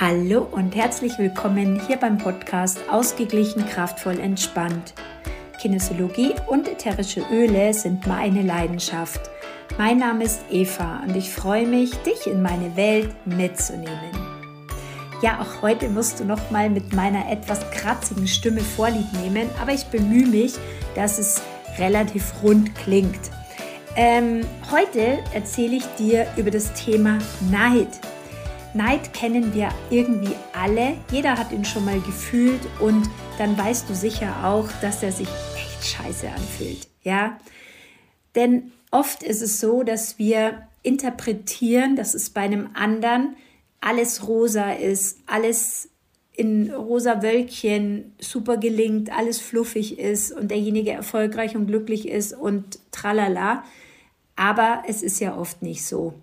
Hallo 0.00 0.48
und 0.50 0.74
herzlich 0.74 1.18
willkommen 1.18 1.78
hier 1.86 1.98
beim 1.98 2.16
Podcast 2.16 2.78
Ausgeglichen, 2.90 3.66
kraftvoll, 3.68 4.18
entspannt. 4.18 4.94
Kinesiologie 5.60 6.32
und 6.46 6.68
ätherische 6.68 7.22
Öle 7.30 7.74
sind 7.74 8.06
meine 8.06 8.40
Leidenschaft. 8.40 9.20
Mein 9.76 9.98
Name 9.98 10.24
ist 10.24 10.40
Eva 10.50 11.02
und 11.06 11.14
ich 11.16 11.28
freue 11.28 11.66
mich, 11.66 11.94
dich 11.96 12.26
in 12.26 12.40
meine 12.40 12.74
Welt 12.76 13.10
mitzunehmen. 13.26 14.10
Ja, 15.20 15.38
auch 15.38 15.60
heute 15.60 15.90
musst 15.90 16.18
du 16.18 16.24
noch 16.24 16.50
mal 16.50 16.70
mit 16.70 16.94
meiner 16.94 17.30
etwas 17.30 17.70
kratzigen 17.70 18.26
Stimme 18.26 18.62
Vorlieb 18.62 19.12
nehmen, 19.22 19.50
aber 19.60 19.74
ich 19.74 19.84
bemühe 19.84 20.26
mich, 20.26 20.54
dass 20.94 21.18
es 21.18 21.42
relativ 21.76 22.32
rund 22.42 22.74
klingt. 22.74 23.30
Ähm, 23.96 24.46
heute 24.70 25.18
erzähle 25.34 25.76
ich 25.76 25.84
dir 25.98 26.26
über 26.38 26.50
das 26.50 26.72
Thema 26.72 27.18
Neid. 27.50 28.00
Neid 28.72 29.12
kennen 29.12 29.52
wir 29.52 29.70
irgendwie 29.90 30.34
alle. 30.52 30.96
Jeder 31.10 31.36
hat 31.36 31.50
ihn 31.50 31.64
schon 31.64 31.84
mal 31.84 32.00
gefühlt 32.00 32.60
und 32.78 33.08
dann 33.38 33.58
weißt 33.58 33.88
du 33.88 33.94
sicher 33.94 34.44
auch, 34.44 34.68
dass 34.80 35.02
er 35.02 35.10
sich 35.10 35.28
echt 35.56 35.84
scheiße 35.84 36.28
anfühlt. 36.28 36.88
Ja? 37.02 37.38
Denn 38.36 38.70
oft 38.90 39.22
ist 39.22 39.42
es 39.42 39.58
so, 39.58 39.82
dass 39.82 40.18
wir 40.18 40.68
interpretieren, 40.82 41.96
dass 41.96 42.14
es 42.14 42.30
bei 42.30 42.42
einem 42.42 42.70
anderen 42.74 43.36
alles 43.80 44.28
rosa 44.28 44.72
ist, 44.72 45.18
alles 45.26 45.88
in 46.32 46.70
rosa 46.70 47.22
Wölkchen 47.22 48.14
super 48.20 48.56
gelingt, 48.56 49.10
alles 49.10 49.40
fluffig 49.40 49.98
ist 49.98 50.32
und 50.32 50.50
derjenige 50.50 50.92
erfolgreich 50.92 51.56
und 51.56 51.66
glücklich 51.66 52.08
ist 52.08 52.32
und 52.32 52.78
tralala. 52.92 53.64
Aber 54.36 54.84
es 54.86 55.02
ist 55.02 55.20
ja 55.20 55.36
oft 55.36 55.60
nicht 55.60 55.84
so. 55.84 56.14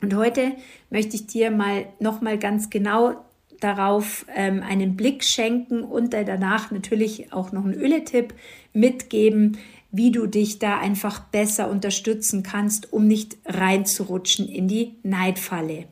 Und 0.00 0.14
heute 0.14 0.52
möchte 0.90 1.16
ich 1.16 1.26
dir 1.26 1.50
mal 1.50 1.86
noch 1.98 2.20
mal 2.20 2.38
ganz 2.38 2.70
genau 2.70 3.16
darauf 3.60 4.24
ähm, 4.34 4.62
einen 4.62 4.96
Blick 4.96 5.24
schenken 5.24 5.82
und 5.82 6.12
danach 6.12 6.70
natürlich 6.70 7.32
auch 7.32 7.50
noch 7.52 7.64
einen 7.64 7.74
Öle-Tipp 7.74 8.34
mitgeben, 8.72 9.58
wie 9.90 10.12
du 10.12 10.26
dich 10.26 10.58
da 10.58 10.78
einfach 10.78 11.20
besser 11.20 11.70
unterstützen 11.70 12.42
kannst, 12.42 12.92
um 12.92 13.06
nicht 13.06 13.36
reinzurutschen 13.46 14.48
in 14.48 14.68
die 14.68 14.94
Neidfalle. 15.02 15.86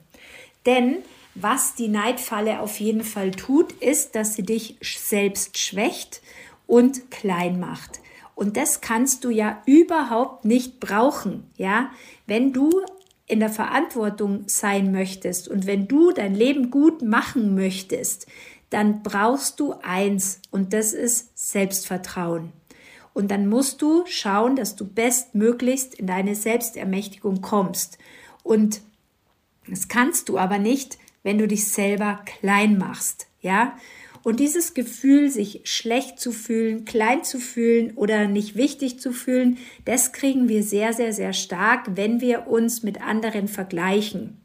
Denn 0.66 0.98
was 1.34 1.74
die 1.74 1.88
Neidfalle 1.88 2.60
auf 2.60 2.78
jeden 2.80 3.04
Fall 3.04 3.30
tut, 3.30 3.72
ist, 3.72 4.14
dass 4.14 4.34
sie 4.34 4.42
dich 4.42 4.76
selbst 4.80 5.58
schwächt 5.58 6.22
und 6.66 7.10
klein 7.10 7.60
macht. 7.60 8.00
Und 8.34 8.56
das 8.56 8.80
kannst 8.80 9.24
du 9.24 9.30
ja 9.30 9.62
überhaupt 9.66 10.44
nicht 10.44 10.78
brauchen, 10.78 11.44
ja? 11.56 11.90
Wenn 12.26 12.52
du 12.52 12.70
in 13.26 13.40
der 13.40 13.50
Verantwortung 13.50 14.44
sein 14.46 14.92
möchtest 14.92 15.48
und 15.48 15.66
wenn 15.66 15.88
du 15.88 16.12
dein 16.12 16.34
Leben 16.34 16.70
gut 16.70 17.02
machen 17.02 17.54
möchtest, 17.54 18.26
dann 18.70 19.02
brauchst 19.02 19.60
du 19.60 19.74
eins 19.82 20.40
und 20.50 20.72
das 20.72 20.92
ist 20.92 21.30
Selbstvertrauen. 21.34 22.52
Und 23.14 23.30
dann 23.30 23.48
musst 23.48 23.80
du 23.80 24.04
schauen, 24.06 24.56
dass 24.56 24.76
du 24.76 24.86
bestmöglichst 24.86 25.94
in 25.94 26.06
deine 26.06 26.34
Selbstermächtigung 26.34 27.40
kommst. 27.40 27.98
Und 28.42 28.82
das 29.66 29.88
kannst 29.88 30.28
du 30.28 30.38
aber 30.38 30.58
nicht, 30.58 30.98
wenn 31.22 31.38
du 31.38 31.48
dich 31.48 31.68
selber 31.68 32.20
klein 32.24 32.78
machst, 32.78 33.26
ja? 33.40 33.76
Und 34.26 34.40
dieses 34.40 34.74
Gefühl, 34.74 35.30
sich 35.30 35.60
schlecht 35.62 36.18
zu 36.18 36.32
fühlen, 36.32 36.84
klein 36.84 37.22
zu 37.22 37.38
fühlen 37.38 37.92
oder 37.94 38.26
nicht 38.26 38.56
wichtig 38.56 38.98
zu 38.98 39.12
fühlen, 39.12 39.56
das 39.84 40.12
kriegen 40.12 40.48
wir 40.48 40.64
sehr, 40.64 40.92
sehr, 40.92 41.12
sehr 41.12 41.32
stark, 41.32 41.90
wenn 41.94 42.20
wir 42.20 42.48
uns 42.48 42.82
mit 42.82 43.00
anderen 43.00 43.46
vergleichen. 43.46 44.40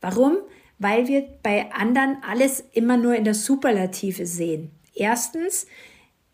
Warum? 0.00 0.38
Weil 0.78 1.06
wir 1.06 1.28
bei 1.42 1.70
anderen 1.70 2.16
alles 2.26 2.64
immer 2.72 2.96
nur 2.96 3.14
in 3.14 3.24
der 3.24 3.34
Superlative 3.34 4.24
sehen. 4.24 4.70
Erstens, 4.94 5.66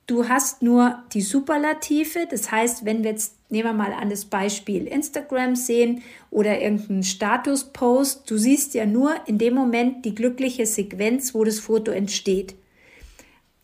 du 0.06 0.28
hast 0.28 0.62
nur 0.62 1.02
die 1.12 1.22
Superlative, 1.22 2.28
das 2.30 2.52
heißt, 2.52 2.84
wenn 2.84 3.02
wir 3.02 3.10
jetzt 3.10 3.34
nehmen 3.50 3.68
wir 3.68 3.72
mal 3.72 3.94
an 3.94 4.10
das 4.10 4.26
Beispiel 4.26 4.86
Instagram 4.86 5.56
sehen 5.56 6.02
oder 6.30 6.60
irgendeinen 6.60 7.02
Statuspost, 7.02 8.30
du 8.30 8.38
siehst 8.38 8.74
ja 8.74 8.86
nur 8.86 9.12
in 9.26 9.38
dem 9.38 9.54
Moment 9.54 10.04
die 10.04 10.14
glückliche 10.14 10.66
Sequenz, 10.66 11.34
wo 11.34 11.42
das 11.42 11.58
Foto 11.58 11.90
entsteht 11.90 12.54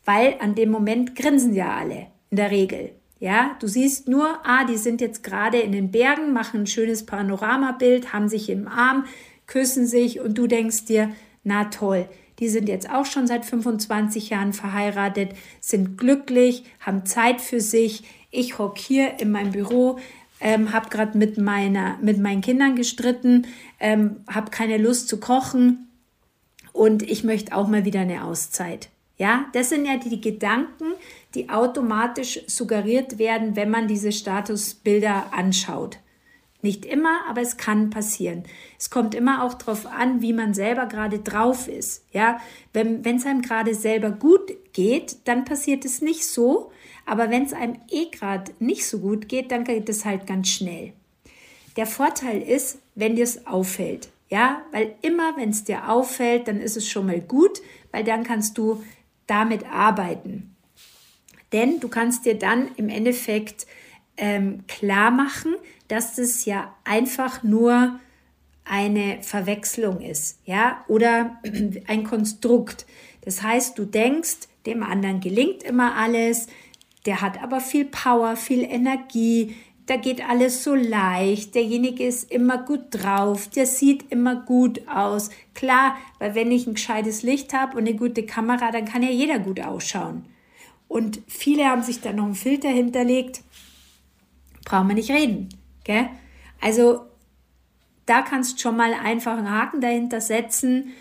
weil 0.05 0.37
an 0.41 0.55
dem 0.55 0.71
Moment 0.71 1.15
grinsen 1.17 1.55
ja 1.55 1.77
alle 1.77 2.07
in 2.31 2.37
der 2.37 2.51
Regel. 2.51 2.93
Ja, 3.21 3.57
du 3.61 3.69
siehst 3.69 4.09
nur, 4.09 4.39
ah, 4.45 4.65
die 4.65 4.77
sind 4.77 5.01
jetzt 5.01 5.23
gerade 5.23 5.59
in 5.61 5.71
den 5.71 5.93
Bergen, 5.93 6.33
machen 6.33 6.63
ein 6.63 6.67
schönes 6.67 7.07
Panoramabild, 7.07 8.13
haben 8.13 8.29
sich 8.29 8.51
im 8.51 8.67
Arm, 8.67 9.05
küssen 9.47 9.87
sich 9.87 10.19
und 10.19 10.37
du 10.37 10.49
denkst 10.49 10.87
dir, 10.87 11.11
na 11.45 11.67
toll, 11.67 12.09
die 12.41 12.49
sind 12.49 12.69
jetzt 12.69 12.91
auch 12.91 13.07
schon 13.07 13.29
seit 13.29 13.45
25 13.45 14.31
Jahren 14.31 14.53
verheiratet, 14.53 15.31
sind 15.61 15.99
glücklich, 15.99 16.65
haben 16.81 17.07
Zeit 17.07 17.41
für 17.41 17.61
sich. 17.61 18.03
Ich 18.33 18.59
hock 18.59 18.79
hier 18.79 19.21
in 19.21 19.31
meinem 19.31 19.53
Büro, 19.53 20.01
ähm, 20.41 20.73
habe 20.73 20.89
gerade 20.89 21.17
mit 21.17 21.39
meiner 21.39 21.99
mit 22.03 22.19
meinen 22.19 22.41
Kindern 22.41 22.75
gestritten, 22.75 23.47
ähm, 23.79 24.17
habe 24.29 24.51
keine 24.51 24.79
Lust 24.79 25.09
zu 25.09 25.21
kochen 25.21 25.87
und 26.73 27.03
ich 27.03 27.23
möchte 27.23 27.55
auch 27.55 27.69
mal 27.69 27.85
wieder 27.85 28.01
eine 28.01 28.25
Auszeit. 28.25 28.89
Ja, 29.19 29.47
das 29.53 29.69
sind 29.69 29.87
ja 29.87 29.97
die 29.97 30.21
Gedanken, 30.21 30.95
die 31.35 31.49
automatisch 31.49 32.41
suggeriert 32.47 33.19
werden, 33.19 33.57
wenn 33.57 33.71
man 33.71 33.87
diese 33.87 34.13
Statusbilder 34.13 35.33
anschaut. 35.33 35.99
Nicht 36.65 36.87
immer, 36.87 37.27
aber 37.29 37.41
es 37.41 37.57
kann 37.57 37.91
passieren. 37.91 38.45
Es 38.79 38.89
kommt 38.89 39.17
immer 39.17 39.43
auch 39.43 39.55
darauf 39.55 39.85
an, 39.87 40.23
wie 40.23 40.33
man 40.33 40.55
selber 40.55 40.87
gerade 40.87 41.19
drauf 41.19 41.67
ist. 41.67 42.05
Ja, 42.13 42.41
wenn 42.73 43.05
es 43.05 43.27
einem 43.27 43.43
gerade 43.43 43.75
selber 43.75 44.11
gut 44.11 44.53
geht, 44.73 45.17
dann 45.25 45.45
passiert 45.45 45.85
es 45.85 46.03
nicht 46.03 46.25
so. 46.25 46.71
Aber 47.05 47.31
wenn 47.31 47.45
es 47.45 47.53
einem 47.53 47.81
eh 47.91 48.07
gerade 48.11 48.53
nicht 48.61 48.87
so 48.87 49.01
gut 49.01 49.29
geht, 49.29 49.51
dann 49.51 49.65
geht 49.65 49.89
es 49.89 50.05
halt 50.05 50.29
ganz 50.29 50.49
schnell. 50.49 50.93
Der 51.77 51.87
Vorteil 51.87 52.41
ist, 52.41 52.79
wenn 52.95 53.17
dir 53.17 53.25
es 53.25 53.47
auffällt. 53.47 54.11
Ja, 54.29 54.63
weil 54.71 54.95
immer, 55.03 55.37
wenn 55.37 55.51
es 55.51 55.65
dir 55.65 55.91
auffällt, 55.91 56.47
dann 56.47 56.61
ist 56.61 56.77
es 56.77 56.89
schon 56.89 57.07
mal 57.07 57.21
gut, 57.21 57.61
weil 57.91 58.05
dann 58.05 58.23
kannst 58.23 58.57
du 58.57 58.83
damit 59.33 59.65
arbeiten. 59.73 60.55
Denn 61.53 61.81
du 61.81 61.89
kannst 61.89 62.27
dir 62.27 62.39
dann 62.39 62.69
im 62.77 62.91
Endeffekt 62.91 63.67
ähm, 64.19 64.67
klar 64.69 65.11
machen, 65.11 65.55
dass 65.89 66.17
das 66.17 66.45
ja 66.45 66.75
einfach 66.85 67.43
nur 67.43 67.99
eine 68.65 69.23
Verwechslung 69.23 70.03
ist, 70.03 70.39
ja, 70.45 70.85
oder 70.87 71.39
ein 71.87 72.05
Konstrukt. 72.05 72.85
Das 73.23 73.43
heißt, 73.43 73.79
du 73.79 73.87
denkst, 73.87 74.49
dem 74.67 74.83
anderen 74.83 75.21
gelingt 75.21 75.63
immer 75.63 75.97
alles, 75.97 76.49
der 77.07 77.23
hat 77.23 77.43
aber 77.43 77.61
viel 77.61 77.87
Power, 77.87 78.37
viel 78.37 78.63
Energie, 78.63 79.57
da 79.87 79.97
geht 79.97 80.29
alles 80.29 80.63
so 80.63 80.75
leicht, 80.75 81.55
derjenige 81.55 82.07
ist 82.07 82.31
immer 82.31 82.59
gut 82.59 82.87
drauf, 82.91 83.49
der 83.49 83.67
sieht 83.67 84.13
immer 84.13 84.37
gut 84.37 84.87
aus. 84.89 85.31
Klar, 85.55 85.97
weil 86.19 86.35
wenn 86.35 86.53
ich 86.53 86.67
ein 86.67 86.75
gescheites 86.75 87.23
Licht 87.23 87.53
habe 87.53 87.77
und 87.77 87.89
eine 87.89 87.97
gute 87.97 88.25
Kamera, 88.25 88.71
dann 88.71 88.85
kann 88.85 89.03
ja 89.03 89.11
jeder 89.11 89.41
gut 89.41 89.61
ausschauen. 89.61 90.25
Und 90.87 91.21
viele 91.27 91.65
haben 91.67 91.83
sich 91.83 92.01
da 92.01 92.13
noch 92.13 92.25
einen 92.25 92.35
Filter 92.35 92.69
hinterlegt. 92.69 93.41
Brauchen 94.65 94.89
wir 94.89 94.95
nicht 94.95 95.11
reden. 95.11 95.49
Gell? 95.85 96.09
Also 96.61 97.01
da 98.07 98.23
kannst 98.23 98.61
schon 98.61 98.77
mal 98.77 98.95
einfach 98.95 99.37
einen 99.37 99.51
Haken 99.51 99.81
dahinter 99.81 100.21
setzen. 100.21 100.93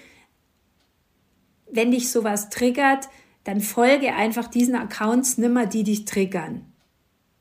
Wenn 1.69 1.91
dich 1.91 2.09
sowas 2.09 2.49
triggert, 2.49 3.09
dann 3.43 3.61
folge 3.61 4.13
einfach 4.13 4.47
diesen 4.47 4.75
Accounts 4.75 5.37
nimmer, 5.37 5.65
die 5.65 5.83
dich 5.83 6.05
triggern. 6.05 6.65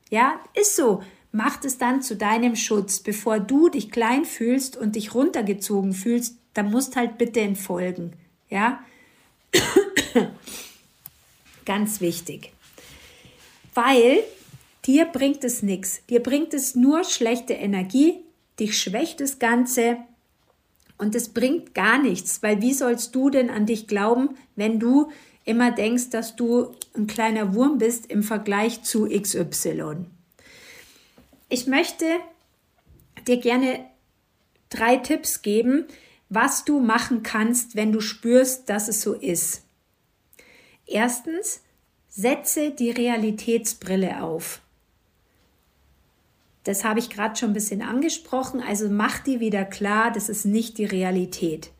Ja, 0.09 0.39
ist 0.53 0.75
so 0.75 1.01
macht 1.31 1.65
es 1.65 1.77
dann 1.77 2.01
zu 2.01 2.15
deinem 2.15 2.55
Schutz. 2.55 2.99
Bevor 2.99 3.39
du 3.39 3.69
dich 3.69 3.91
klein 3.91 4.25
fühlst 4.25 4.77
und 4.77 4.95
dich 4.95 5.15
runtergezogen 5.15 5.93
fühlst, 5.93 6.37
dann 6.53 6.71
musst 6.71 6.95
halt 6.95 7.17
bitte 7.17 7.41
entfolgen. 7.41 8.13
Ja? 8.49 8.83
Ganz 11.65 12.01
wichtig. 12.01 12.51
Weil 13.73 14.23
dir 14.85 15.05
bringt 15.05 15.43
es 15.43 15.63
nichts. 15.63 16.01
Dir 16.09 16.21
bringt 16.21 16.53
es 16.53 16.75
nur 16.75 17.03
schlechte 17.03 17.53
Energie, 17.53 18.15
dich 18.59 18.77
schwächt 18.77 19.21
das 19.21 19.39
Ganze 19.39 19.97
und 20.97 21.15
es 21.15 21.29
bringt 21.29 21.73
gar 21.73 21.99
nichts, 21.99 22.43
weil 22.43 22.61
wie 22.61 22.73
sollst 22.73 23.15
du 23.15 23.31
denn 23.31 23.49
an 23.49 23.65
dich 23.65 23.87
glauben, 23.87 24.35
wenn 24.55 24.79
du 24.79 25.09
immer 25.45 25.71
denkst, 25.71 26.11
dass 26.11 26.35
du 26.35 26.75
ein 26.95 27.07
kleiner 27.07 27.55
Wurm 27.55 27.79
bist 27.79 28.11
im 28.11 28.21
Vergleich 28.21 28.83
zu 28.83 29.07
XY? 29.07 30.05
Ich 31.53 31.67
möchte 31.67 32.05
dir 33.27 33.35
gerne 33.35 33.85
drei 34.69 34.95
Tipps 34.95 35.41
geben, 35.41 35.85
was 36.29 36.63
du 36.63 36.79
machen 36.79 37.23
kannst, 37.23 37.75
wenn 37.75 37.91
du 37.91 37.99
spürst, 37.99 38.69
dass 38.69 38.87
es 38.87 39.01
so 39.01 39.13
ist. 39.13 39.63
Erstens, 40.87 41.59
setze 42.07 42.71
die 42.71 42.89
Realitätsbrille 42.89 44.23
auf. 44.23 44.61
Das 46.63 46.85
habe 46.85 46.99
ich 46.99 47.09
gerade 47.09 47.35
schon 47.35 47.49
ein 47.49 47.53
bisschen 47.53 47.81
angesprochen, 47.81 48.61
also 48.61 48.87
mach 48.89 49.19
dir 49.19 49.41
wieder 49.41 49.65
klar, 49.65 50.09
das 50.09 50.29
ist 50.29 50.45
nicht 50.45 50.77
die 50.77 50.85
Realität. 50.85 51.71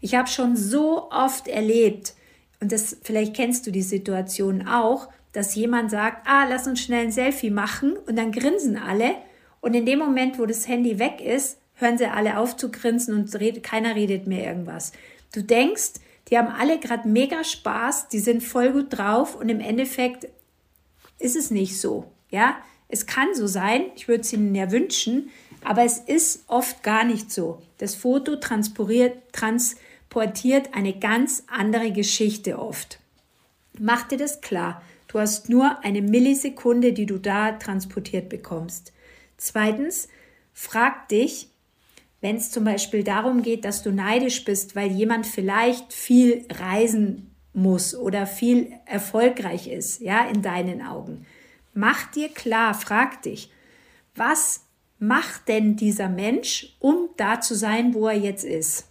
Ich 0.00 0.14
habe 0.14 0.28
schon 0.28 0.56
so 0.56 1.10
oft 1.10 1.48
erlebt, 1.48 2.14
und 2.60 2.72
das 2.72 2.96
vielleicht 3.02 3.36
kennst 3.36 3.66
du 3.66 3.72
die 3.72 3.82
Situation 3.82 4.66
auch, 4.66 5.08
dass 5.32 5.54
jemand 5.54 5.90
sagt, 5.90 6.26
ah, 6.26 6.44
lass 6.48 6.66
uns 6.66 6.80
schnell 6.80 7.06
ein 7.06 7.12
Selfie 7.12 7.50
machen 7.50 7.96
und 8.06 8.16
dann 8.16 8.32
grinsen 8.32 8.76
alle 8.76 9.14
und 9.60 9.74
in 9.74 9.86
dem 9.86 9.98
Moment, 9.98 10.38
wo 10.38 10.46
das 10.46 10.68
Handy 10.68 10.98
weg 10.98 11.20
ist, 11.20 11.58
hören 11.74 11.98
sie 11.98 12.06
alle 12.06 12.38
auf 12.38 12.56
zu 12.56 12.70
grinsen 12.70 13.14
und 13.14 13.34
redet, 13.38 13.62
keiner 13.62 13.94
redet 13.94 14.26
mehr 14.26 14.44
irgendwas. 14.44 14.92
Du 15.32 15.42
denkst, 15.42 15.94
die 16.28 16.38
haben 16.38 16.48
alle 16.48 16.78
gerade 16.78 17.08
mega 17.08 17.44
Spaß, 17.44 18.08
die 18.08 18.18
sind 18.18 18.42
voll 18.42 18.72
gut 18.72 18.86
drauf 18.90 19.34
und 19.34 19.48
im 19.48 19.60
Endeffekt 19.60 20.28
ist 21.18 21.36
es 21.36 21.50
nicht 21.50 21.80
so. 21.80 22.10
Ja, 22.30 22.56
es 22.88 23.06
kann 23.06 23.34
so 23.34 23.46
sein, 23.46 23.86
ich 23.96 24.08
würde 24.08 24.22
es 24.22 24.32
ihnen 24.32 24.54
ja 24.54 24.70
wünschen, 24.70 25.30
aber 25.64 25.84
es 25.84 25.98
ist 25.98 26.44
oft 26.46 26.82
gar 26.82 27.04
nicht 27.04 27.32
so. 27.32 27.60
Das 27.78 27.94
Foto 27.94 28.36
transportiert, 28.36 29.32
transportiert 29.32 30.74
eine 30.74 30.98
ganz 30.98 31.44
andere 31.48 31.92
Geschichte 31.92 32.58
oft. 32.58 32.98
Mach 33.78 34.06
dir 34.08 34.18
das 34.18 34.40
klar. 34.40 34.82
Du 35.08 35.18
hast 35.18 35.48
nur 35.48 35.82
eine 35.84 36.02
Millisekunde, 36.02 36.92
die 36.92 37.06
du 37.06 37.18
da 37.18 37.52
transportiert 37.52 38.28
bekommst. 38.28 38.92
Zweitens, 39.38 40.08
frag 40.52 41.08
dich, 41.08 41.48
wenn 42.20 42.36
es 42.36 42.50
zum 42.50 42.64
Beispiel 42.64 43.04
darum 43.04 43.42
geht, 43.42 43.64
dass 43.64 43.82
du 43.82 43.90
neidisch 43.90 44.44
bist, 44.44 44.76
weil 44.76 44.90
jemand 44.90 45.26
vielleicht 45.26 45.92
viel 45.92 46.44
reisen 46.50 47.34
muss 47.54 47.94
oder 47.94 48.26
viel 48.26 48.72
erfolgreich 48.86 49.68
ist, 49.68 50.00
ja, 50.00 50.28
in 50.28 50.42
deinen 50.42 50.82
Augen. 50.82 51.26
Mach 51.74 52.10
dir 52.10 52.28
klar, 52.28 52.74
frag 52.74 53.22
dich, 53.22 53.50
was 54.14 54.64
macht 54.98 55.48
denn 55.48 55.76
dieser 55.76 56.08
Mensch, 56.08 56.76
um 56.80 57.08
da 57.16 57.40
zu 57.40 57.54
sein, 57.54 57.94
wo 57.94 58.08
er 58.08 58.18
jetzt 58.18 58.44
ist? 58.44 58.88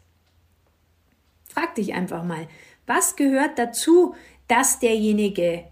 Frag 1.50 1.76
dich 1.76 1.94
einfach 1.94 2.24
mal, 2.24 2.48
was 2.86 3.16
gehört 3.16 3.60
dazu, 3.60 4.16
dass 4.48 4.80
derjenige 4.80 5.66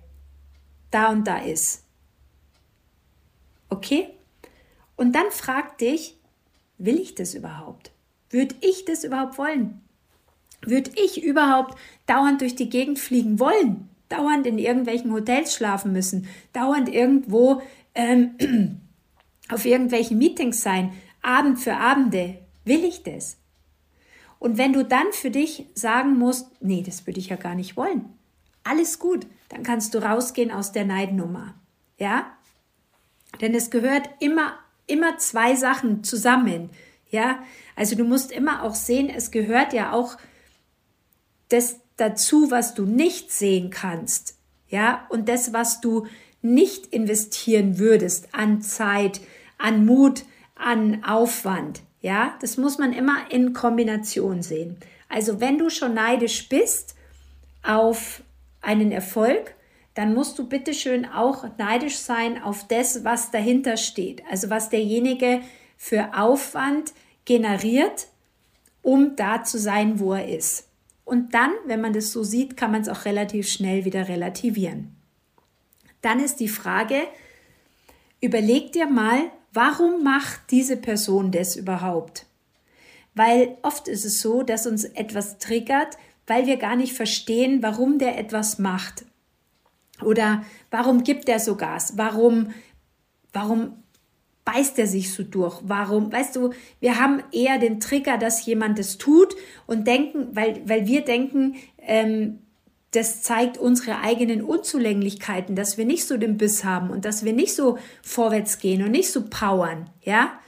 da 0.96 1.10
und 1.10 1.28
da 1.28 1.40
ist? 1.40 1.84
Okay? 3.70 4.10
Und 4.96 5.14
dann 5.14 5.30
frag 5.30 5.78
dich, 5.78 6.16
will 6.78 7.00
ich 7.00 7.16
das 7.16 7.34
überhaupt? 7.34 7.92
Würde 8.30 8.56
ich 8.62 8.86
das 8.86 9.04
überhaupt 9.04 9.38
wollen? 9.38 9.82
Würde 10.62 10.92
ich 10.96 11.22
überhaupt 11.22 11.78
dauernd 12.06 12.42
durch 12.42 12.56
die 12.56 12.70
Gegend 12.70 12.98
fliegen 12.98 13.40
wollen? 13.40 13.90
Dauernd 14.08 14.48
in 14.48 14.58
irgendwelchen 14.58 15.12
Hotels 15.12 15.54
schlafen 15.54 15.92
müssen? 15.92 16.28
Dauernd 16.54 16.88
irgendwo 16.88 17.62
ähm, 17.94 18.36
auf 19.50 19.66
irgendwelchen 19.66 20.18
Meetings 20.18 20.62
sein? 20.62 20.94
Abend 21.22 21.60
für 21.60 21.76
Abende? 21.76 22.38
Will 22.64 22.86
ich 22.86 23.04
das? 23.04 23.38
Und 24.40 24.58
wenn 24.58 24.74
du 24.74 24.86
dann 24.86 25.12
für 25.12 25.32
dich 25.32 25.66
sagen 25.76 26.18
musst, 26.18 26.50
nee, 26.62 26.84
das 26.84 27.06
würde 27.06 27.20
ich 27.20 27.30
ja 27.30 27.36
gar 27.36 27.56
nicht 27.56 27.76
wollen. 27.76 28.06
Alles 28.64 29.00
gut, 29.00 29.28
dann 29.50 29.64
kannst 29.64 29.94
du 29.94 30.00
rausgehen 30.00 30.52
aus 30.52 30.72
der 30.72 30.86
Neidnummer. 30.86 31.56
Ja? 31.98 32.32
Denn 33.42 33.54
es 33.54 33.70
gehört 33.70 34.10
immer 34.20 34.54
immer 34.88 35.18
zwei 35.18 35.56
Sachen 35.56 36.04
zusammen. 36.04 36.70
Ja, 37.10 37.40
also 37.76 37.96
du 37.96 38.04
musst 38.04 38.32
immer 38.32 38.64
auch 38.64 38.76
sehen, 38.76 39.10
es 39.10 39.32
gehört 39.32 39.74
ja 39.74 39.92
auch 39.92 40.18
das 41.50 41.78
dazu, 41.98 42.52
was 42.52 42.74
du 42.74 42.86
nicht 42.86 43.32
sehen 43.32 43.70
kannst. 43.70 44.38
Ja, 44.68 45.06
und 45.10 45.30
das, 45.30 45.54
was 45.54 45.82
du 45.82 46.08
nicht 46.42 46.88
investieren 46.88 47.78
würdest 47.78 48.34
an 48.34 48.62
Zeit, 48.62 49.22
an 49.58 49.86
Mut, 49.86 50.24
an 50.56 51.04
Aufwand. 51.04 51.82
Ja, 52.02 52.36
das 52.42 52.58
muss 52.58 52.78
man 52.78 52.94
immer 52.94 53.32
in 53.32 53.54
Kombination 53.54 54.42
sehen. 54.42 54.78
Also 55.08 55.40
wenn 55.40 55.58
du 55.58 55.70
schon 55.70 55.94
neidisch 55.94 56.50
bist 56.50 56.96
auf 57.64 58.22
einen 58.66 58.92
Erfolg, 58.92 59.56
dann 59.94 60.14
musst 60.14 60.38
du 60.38 60.48
bitteschön 60.48 61.06
auch 61.06 61.46
neidisch 61.58 61.98
sein 61.98 62.42
auf 62.42 62.68
das, 62.68 63.04
was 63.04 63.32
dahinter 63.32 63.78
steht. 63.78 64.24
Also 64.30 64.50
was 64.50 64.70
derjenige 64.70 65.42
für 65.78 66.18
Aufwand 66.18 66.94
generiert, 67.24 68.08
um 68.82 69.16
da 69.16 69.44
zu 69.44 69.58
sein, 69.58 70.00
wo 70.00 70.14
er 70.14 70.28
ist. 70.28 70.68
Und 71.06 71.34
dann, 71.34 71.52
wenn 71.66 71.82
man 71.82 71.94
das 71.94 72.12
so 72.12 72.24
sieht, 72.24 72.58
kann 72.58 72.72
man 72.72 72.82
es 72.82 72.90
auch 72.90 73.06
relativ 73.06 73.48
schnell 73.48 73.86
wieder 73.86 74.10
relativieren. 74.10 74.96
Dann 76.02 76.20
ist 76.20 76.40
die 76.40 76.50
Frage, 76.50 77.02
überleg 78.22 78.74
dir 78.74 78.88
mal, 78.88 79.32
warum 79.54 80.04
macht 80.04 80.52
diese 80.52 80.78
Person 80.78 81.32
das 81.32 81.56
überhaupt? 81.56 82.26
Weil 83.14 83.58
oft 83.62 83.88
ist 83.88 84.04
es 84.04 84.20
so, 84.20 84.44
dass 84.44 84.68
uns 84.68 84.84
etwas 84.84 85.38
triggert, 85.38 85.98
weil 86.28 86.48
wir 86.48 86.58
gar 86.58 86.76
nicht 86.76 86.94
verstehen, 86.94 87.62
warum 87.62 88.00
der 88.00 88.18
etwas 88.18 88.60
macht. 88.60 89.06
Oder 90.04 90.44
warum 90.72 91.04
gibt 91.04 91.30
er 91.30 91.40
so 91.40 91.56
Gas? 91.56 91.94
Warum, 91.98 92.52
warum 93.32 93.74
beißt 94.44 94.78
er 94.80 94.88
sich 94.88 95.14
so 95.14 95.24
durch? 95.24 95.60
Warum, 95.64 96.12
weißt 96.12 96.36
du, 96.36 96.52
wir 96.80 97.00
haben 97.00 97.24
eher 97.32 97.58
den 97.58 97.80
Trigger, 97.80 98.18
dass 98.18 98.46
jemand 98.46 98.78
das 98.80 98.98
tut 98.98 99.36
und 99.68 99.88
denken, 99.88 100.36
weil, 100.36 100.62
weil 100.68 100.86
wir 100.88 101.02
denken, 101.02 101.56
ähm, 101.80 102.40
das 102.92 103.22
zeigt 103.22 103.58
unsere 103.58 104.00
eigenen 104.00 104.42
Unzulänglichkeiten, 104.42 105.56
dass 105.56 105.78
wir 105.78 105.86
nicht 105.86 106.06
so 106.06 106.18
den 106.18 106.38
Biss 106.38 106.64
haben 106.64 106.90
und 106.90 107.04
dass 107.04 107.26
wir 107.26 107.34
nicht 107.34 107.54
so 107.54 107.78
vorwärts 108.02 108.60
gehen 108.60 108.84
und 108.84 108.92
nicht 108.92 109.12
so 109.12 109.26
powern, 109.30 109.90
ja? 110.04 110.40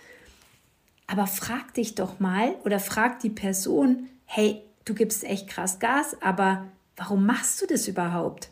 Aber 1.07 1.27
frag 1.27 1.73
dich 1.73 1.95
doch 1.95 2.19
mal 2.19 2.55
oder 2.63 2.79
frag 2.79 3.19
die 3.19 3.29
Person, 3.29 4.09
hey, 4.25 4.61
du 4.87 4.93
gibst 4.93 5.23
echt 5.23 5.47
krass 5.47 5.79
Gas, 5.79 6.17
aber 6.21 6.65
warum 6.95 7.25
machst 7.25 7.61
du 7.61 7.67
das 7.67 7.87
überhaupt? 7.87 8.49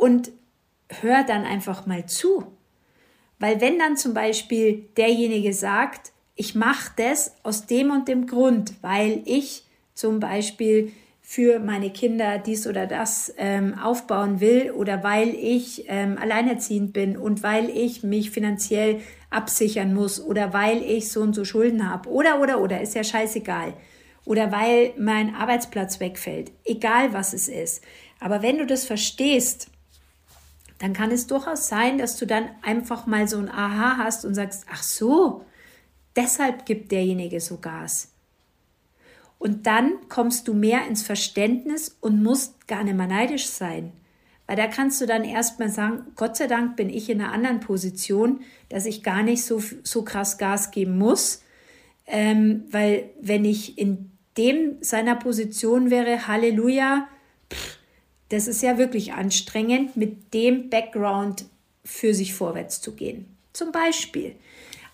und 0.00 0.32
hör 1.02 1.22
dann 1.24 1.44
einfach 1.44 1.86
mal 1.86 2.06
zu. 2.06 2.44
Weil 3.38 3.60
wenn 3.60 3.78
dann 3.78 3.96
zum 3.96 4.14
Beispiel 4.14 4.88
derjenige 4.96 5.52
sagt, 5.52 6.12
ich 6.34 6.54
mache 6.54 6.92
das 6.96 7.36
aus 7.42 7.66
dem 7.66 7.90
und 7.90 8.08
dem 8.08 8.26
Grund, 8.26 8.72
weil 8.80 9.20
ich 9.26 9.64
zum 9.94 10.18
Beispiel 10.18 10.90
für 11.20 11.60
meine 11.60 11.90
Kinder 11.90 12.38
dies 12.38 12.66
oder 12.66 12.86
das 12.86 13.32
ähm, 13.36 13.78
aufbauen 13.78 14.40
will 14.40 14.72
oder 14.72 15.04
weil 15.04 15.28
ich 15.28 15.84
ähm, 15.88 16.16
alleinerziehend 16.18 16.92
bin 16.92 17.16
und 17.16 17.42
weil 17.42 17.68
ich 17.68 18.02
mich 18.02 18.30
finanziell 18.30 19.00
absichern 19.28 19.94
muss 19.94 20.20
oder 20.20 20.52
weil 20.52 20.82
ich 20.82 21.12
so 21.12 21.20
und 21.20 21.34
so 21.34 21.44
Schulden 21.44 21.88
habe 21.88 22.08
oder 22.08 22.40
oder 22.40 22.60
oder 22.60 22.80
ist 22.80 22.94
ja 22.94 23.04
scheißegal 23.04 23.74
oder 24.30 24.52
weil 24.52 24.94
mein 24.96 25.34
Arbeitsplatz 25.34 25.98
wegfällt, 25.98 26.52
egal 26.64 27.12
was 27.12 27.34
es 27.34 27.48
ist. 27.48 27.82
Aber 28.20 28.42
wenn 28.42 28.58
du 28.58 28.66
das 28.66 28.84
verstehst 28.84 29.68
dann 30.80 30.94
kann 30.94 31.12
es 31.12 31.26
durchaus 31.26 31.68
sein, 31.68 31.98
dass 31.98 32.16
du 32.16 32.26
dann 32.26 32.48
einfach 32.62 33.06
mal 33.06 33.28
so 33.28 33.36
ein 33.36 33.50
Aha 33.50 33.98
hast 33.98 34.24
und 34.24 34.34
sagst, 34.34 34.64
ach 34.72 34.82
so, 34.82 35.44
deshalb 36.16 36.64
gibt 36.64 36.90
derjenige 36.90 37.38
so 37.38 37.58
Gas. 37.58 38.14
Und 39.38 39.66
dann 39.66 39.92
kommst 40.08 40.48
du 40.48 40.54
mehr 40.54 40.86
ins 40.86 41.02
Verständnis 41.02 41.98
und 42.00 42.22
musst 42.22 42.66
gar 42.66 42.82
nicht 42.82 42.96
mehr 42.96 43.06
neidisch 43.06 43.46
sein. 43.46 43.92
Weil 44.46 44.56
da 44.56 44.68
kannst 44.68 45.02
du 45.02 45.06
dann 45.06 45.22
erstmal 45.22 45.68
sagen, 45.68 46.12
Gott 46.16 46.38
sei 46.38 46.46
Dank 46.46 46.76
bin 46.76 46.88
ich 46.88 47.10
in 47.10 47.20
einer 47.20 47.32
anderen 47.32 47.60
Position, 47.60 48.40
dass 48.70 48.86
ich 48.86 49.02
gar 49.02 49.22
nicht 49.22 49.44
so, 49.44 49.62
so 49.82 50.02
krass 50.02 50.38
Gas 50.38 50.70
geben 50.70 50.96
muss. 50.96 51.42
Ähm, 52.06 52.64
weil 52.70 53.10
wenn 53.20 53.44
ich 53.44 53.76
in 53.76 54.09
dem 54.40 54.78
seiner 54.80 55.16
Position 55.16 55.90
wäre, 55.90 56.26
Halleluja, 56.26 57.06
pff, 57.52 57.76
das 58.30 58.48
ist 58.48 58.62
ja 58.62 58.78
wirklich 58.78 59.12
anstrengend, 59.12 59.96
mit 59.96 60.32
dem 60.32 60.70
Background 60.70 61.44
für 61.84 62.14
sich 62.14 62.32
vorwärts 62.32 62.80
zu 62.80 62.94
gehen. 62.94 63.26
Zum 63.52 63.70
Beispiel. 63.70 64.34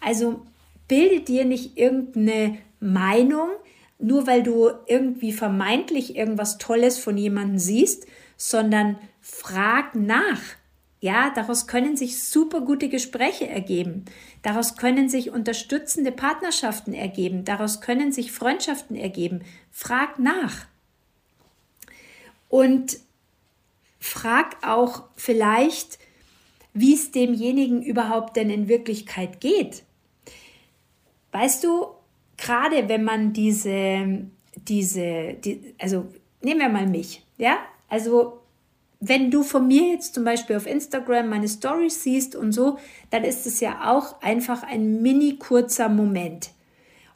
Also 0.00 0.42
bilde 0.88 1.20
dir 1.20 1.44
nicht 1.44 1.76
irgendeine 1.76 2.58
Meinung, 2.80 3.50
nur 3.98 4.26
weil 4.26 4.42
du 4.42 4.70
irgendwie 4.86 5.32
vermeintlich 5.32 6.16
irgendwas 6.16 6.58
Tolles 6.58 6.98
von 6.98 7.16
jemandem 7.16 7.58
siehst, 7.58 8.06
sondern 8.36 8.98
frag 9.20 9.94
nach. 9.94 10.40
Ja, 11.06 11.30
daraus 11.30 11.68
können 11.68 11.96
sich 11.96 12.20
super 12.20 12.62
gute 12.62 12.88
Gespräche 12.88 13.46
ergeben. 13.46 14.06
Daraus 14.42 14.76
können 14.76 15.08
sich 15.08 15.30
unterstützende 15.30 16.10
Partnerschaften 16.10 16.92
ergeben. 16.94 17.44
Daraus 17.44 17.80
können 17.80 18.10
sich 18.10 18.32
Freundschaften 18.32 18.96
ergeben. 18.96 19.42
Frag 19.70 20.18
nach. 20.18 20.66
Und 22.48 22.98
frag 24.00 24.66
auch 24.66 25.04
vielleicht, 25.14 26.00
wie 26.74 26.94
es 26.94 27.12
demjenigen 27.12 27.84
überhaupt 27.84 28.36
denn 28.36 28.50
in 28.50 28.66
Wirklichkeit 28.66 29.40
geht. 29.40 29.84
Weißt 31.30 31.62
du, 31.62 31.86
gerade 32.36 32.88
wenn 32.88 33.04
man 33.04 33.32
diese, 33.32 34.26
diese, 34.56 35.34
die, 35.34 35.72
also 35.78 36.08
nehmen 36.42 36.62
wir 36.62 36.68
mal 36.68 36.88
mich, 36.88 37.24
ja, 37.38 37.58
also 37.88 38.40
wenn 39.00 39.30
du 39.30 39.42
von 39.42 39.66
mir 39.66 39.92
jetzt 39.92 40.14
zum 40.14 40.24
Beispiel 40.24 40.56
auf 40.56 40.66
Instagram 40.66 41.28
meine 41.28 41.48
Stories 41.48 42.02
siehst 42.02 42.34
und 42.34 42.52
so, 42.52 42.78
dann 43.10 43.24
ist 43.24 43.46
es 43.46 43.60
ja 43.60 43.92
auch 43.92 44.20
einfach 44.22 44.62
ein 44.62 45.02
mini 45.02 45.36
kurzer 45.36 45.88
Moment. 45.88 46.50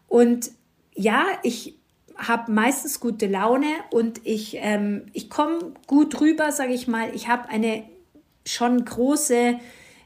Und 0.08 0.50
ja, 0.94 1.24
ich 1.42 1.76
habe 2.16 2.52
meistens 2.52 3.00
gute 3.00 3.26
Laune 3.26 3.72
und 3.90 4.20
ich, 4.24 4.56
ähm, 4.60 5.06
ich 5.14 5.30
komme 5.30 5.72
gut 5.86 6.20
rüber, 6.20 6.52
sage 6.52 6.74
ich 6.74 6.86
mal. 6.86 7.14
Ich 7.14 7.28
habe 7.28 7.48
eine 7.48 7.84
schon 8.44 8.84
große 8.84 9.58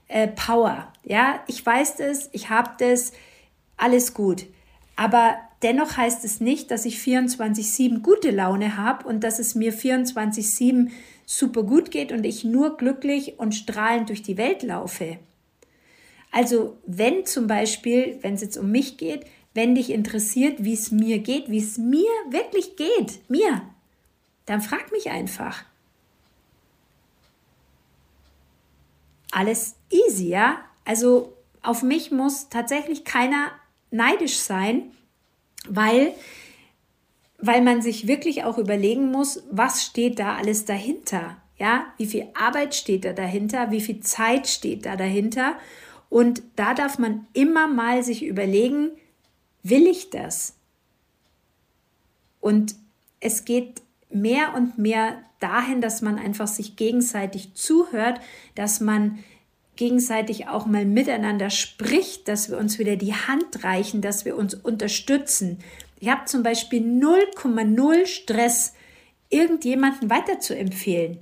äh, 0.09 0.29
Power. 0.29 0.93
Ja, 1.03 1.41
ich 1.49 1.65
weiß 1.65 1.97
das, 1.97 2.29
ich 2.33 2.51
habe 2.51 2.71
das, 2.79 3.13
alles 3.77 4.15
gut. 4.15 4.47
Aber 4.95 5.37
dennoch 5.63 5.97
heißt 5.97 6.25
es 6.25 6.41
nicht, 6.41 6.71
dass 6.71 6.85
ich 6.85 6.99
24-7 6.99 8.01
gute 8.01 8.31
Laune 8.31 8.77
habe 8.77 9.09
und 9.09 9.25
dass 9.25 9.41
es 9.41 9.57
mir 9.57 9.73
24-7 9.75 10.91
super 11.27 11.63
gut 11.63 11.91
geht 11.91 12.13
und 12.13 12.25
ich 12.25 12.45
nur 12.45 12.77
glücklich 12.77 13.39
und 13.39 13.55
strahlend 13.55 14.09
durch 14.09 14.23
die 14.23 14.37
Welt 14.37 14.63
laufe. 14.63 15.19
Also 16.31 16.77
wenn 16.87 17.27
zum 17.27 17.47
Beispiel, 17.47 18.19
wenn 18.23 18.35
es 18.35 18.43
jetzt 18.43 18.57
um 18.57 18.71
mich 18.71 18.97
geht, 18.97 19.25
wenn 19.55 19.75
dich 19.75 19.91
interessiert, 19.91 20.65
wie 20.65 20.75
es 20.75 20.91
mir 20.91 21.21
geht, 21.21 21.49
wie 21.49 21.59
es 21.59 21.79
mir 21.79 22.11
wirklich 22.29 22.77
geht, 22.77 23.29
mir, 23.31 23.63
dann 24.47 24.61
frag 24.61 24.91
mich 24.93 25.11
einfach. 25.11 25.65
Alles 29.31 29.77
easy, 29.91 30.29
ja? 30.29 30.59
Also 30.85 31.37
auf 31.63 31.83
mich 31.83 32.11
muss 32.11 32.49
tatsächlich 32.49 33.05
keiner 33.05 33.53
neidisch 33.91 34.39
sein, 34.39 34.91
weil, 35.69 36.13
weil 37.39 37.63
man 37.63 37.83
sich 37.83 38.07
wirklich 38.07 38.45
auch 38.45 38.59
überlegen 38.59 39.11
muss, 39.11 39.43
was 39.51 39.85
steht 39.85 40.19
da 40.19 40.37
alles 40.37 40.65
dahinter? 40.65 41.37
Ja, 41.59 41.87
wie 41.99 42.07
viel 42.07 42.27
Arbeit 42.35 42.75
steht 42.75 43.05
da 43.05 43.13
dahinter? 43.13 43.71
Wie 43.71 43.81
viel 43.81 44.01
Zeit 44.01 44.49
steht 44.49 44.87
da 44.87 44.97
dahinter? 44.97 45.57
Und 46.11 46.43
da 46.57 46.75
darf 46.75 46.99
man 46.99 47.27
immer 47.33 47.69
mal 47.69 48.03
sich 48.03 48.25
überlegen, 48.25 48.91
will 49.63 49.87
ich 49.87 50.11
das? 50.11 50.55
Und 52.41 52.77
es 53.21 53.45
geht 53.45 53.83
mehr 54.11 54.55
und 54.55 54.79
mehr 54.79 55.23
dahin, 55.41 55.81
dass 55.81 56.03
man 56.03 56.19
einfach 56.19 56.47
sich 56.47 56.77
gegenseitig 56.77 57.55
zuhört, 57.55 58.21
dass 58.55 58.81
man 58.81 59.19
gegenseitig 59.77 60.49
auch 60.49 60.67
mal 60.67 60.85
miteinander 60.85 61.51
spricht, 61.51 62.29
dass 62.29 62.51
wir 62.51 62.59
uns 62.59 62.79
wieder 62.79 62.97
die 62.97 63.15
Hand 63.15 63.65
reichen, 63.65 64.01
dass 64.01 64.25
wir 64.25 64.37
uns 64.37 64.55
unterstützen. 64.55 65.59
Ich 66.05 66.11
habe 66.11 66.27
zum 66.27 66.43
Beispiel 66.43 66.83
0,0 66.83 68.05
Stress, 68.05 68.75
irgendjemanden 69.31 70.11
weiterzuempfehlen. 70.11 71.19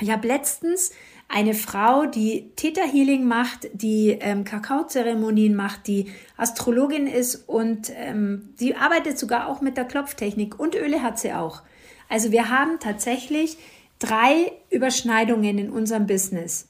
Ich 0.00 0.10
habe 0.10 0.26
letztens 0.26 0.90
eine 1.28 1.54
Frau, 1.54 2.04
die 2.04 2.50
Theta 2.56 2.82
Healing 2.82 3.22
macht, 3.22 3.68
die 3.72 4.18
ähm, 4.20 4.42
Kakaozeremonien 4.42 5.54
macht, 5.54 5.86
die 5.86 6.12
Astrologin 6.36 7.06
ist 7.06 7.48
und 7.48 7.92
ähm, 7.94 8.52
die 8.58 8.74
arbeitet 8.74 9.16
sogar 9.16 9.46
auch 9.46 9.60
mit 9.60 9.76
der 9.76 9.84
Klopftechnik 9.84 10.58
und 10.58 10.74
Öle 10.74 11.00
hat 11.00 11.20
sie 11.20 11.32
auch. 11.32 11.62
Also 12.08 12.32
wir 12.32 12.50
haben 12.50 12.80
tatsächlich 12.80 13.58
drei 14.00 14.50
Überschneidungen 14.70 15.56
in 15.56 15.70
unserem 15.70 16.08
Business. 16.08 16.66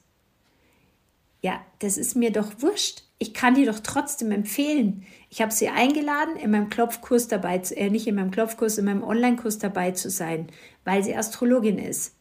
Ja, 1.41 1.59
das 1.79 1.97
ist 1.97 2.15
mir 2.15 2.31
doch 2.31 2.51
wurscht. 2.59 3.04
Ich 3.17 3.33
kann 3.33 3.55
die 3.55 3.65
doch 3.65 3.79
trotzdem 3.79 4.31
empfehlen. 4.31 5.05
Ich 5.29 5.41
habe 5.41 5.51
sie 5.51 5.69
eingeladen, 5.69 6.35
in 6.35 6.51
meinem 6.51 6.69
Klopfkurs 6.69 7.27
dabei 7.27 7.59
zu, 7.59 7.75
äh, 7.77 7.89
nicht 7.89 8.07
in 8.07 8.15
meinem 8.15 8.31
Klopfkurs, 8.31 8.77
in 8.77 8.85
meinem 8.85 9.03
Online-Kurs 9.03 9.57
dabei 9.57 9.91
zu 9.91 10.09
sein, 10.09 10.47
weil 10.83 11.03
sie 11.03 11.15
Astrologin 11.15 11.77
ist. 11.77 12.13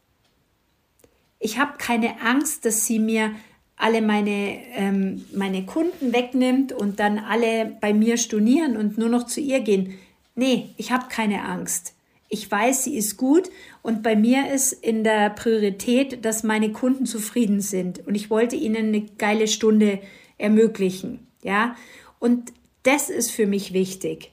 Ich 1.41 1.59
habe 1.59 1.79
keine 1.79 2.21
Angst, 2.23 2.65
dass 2.65 2.87
sie 2.87 2.99
mir 2.99 3.33
alle 3.77 4.03
meine, 4.03 4.59
ähm, 4.77 5.25
meine 5.35 5.67
Kunden 5.67 6.13
wegnimmt 6.13 6.73
und 6.73 7.01
dann 7.01 7.19
alle 7.19 7.77
bei 7.81 7.93
mir 7.93 8.17
stornieren 8.17 8.77
und 8.77 8.99
nur 8.99 9.09
noch 9.09 9.27
zu 9.27 9.41
ihr 9.41 9.61
gehen. 9.61 9.95
Nee, 10.37 10.71
ich 10.77 10.93
habe 10.93 11.07
keine 11.09 11.43
Angst. 11.43 11.95
Ich 12.29 12.51
weiß, 12.51 12.85
sie 12.85 12.97
ist 12.97 13.17
gut 13.17 13.51
und 13.83 14.03
bei 14.03 14.17
mir 14.17 14.51
ist 14.51 14.73
in 14.73 15.05
der 15.05 15.31
Priorität, 15.31 16.25
dass 16.25 16.43
meine 16.43 16.73
Kunden 16.73 17.05
zufrieden 17.05 17.61
sind 17.61 18.07
und 18.07 18.15
ich 18.15 18.31
wollte 18.31 18.57
ihnen 18.57 18.89
eine 18.89 19.03
geile 19.03 19.47
Stunde 19.47 20.01
ermöglichen. 20.39 21.27
Ja, 21.43 21.77
und 22.19 22.53
das 22.83 23.11
ist 23.11 23.31
für 23.31 23.47
mich 23.47 23.73
wichtig. 23.73 24.33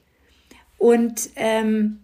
Und 0.78 1.30
ähm, 1.36 2.00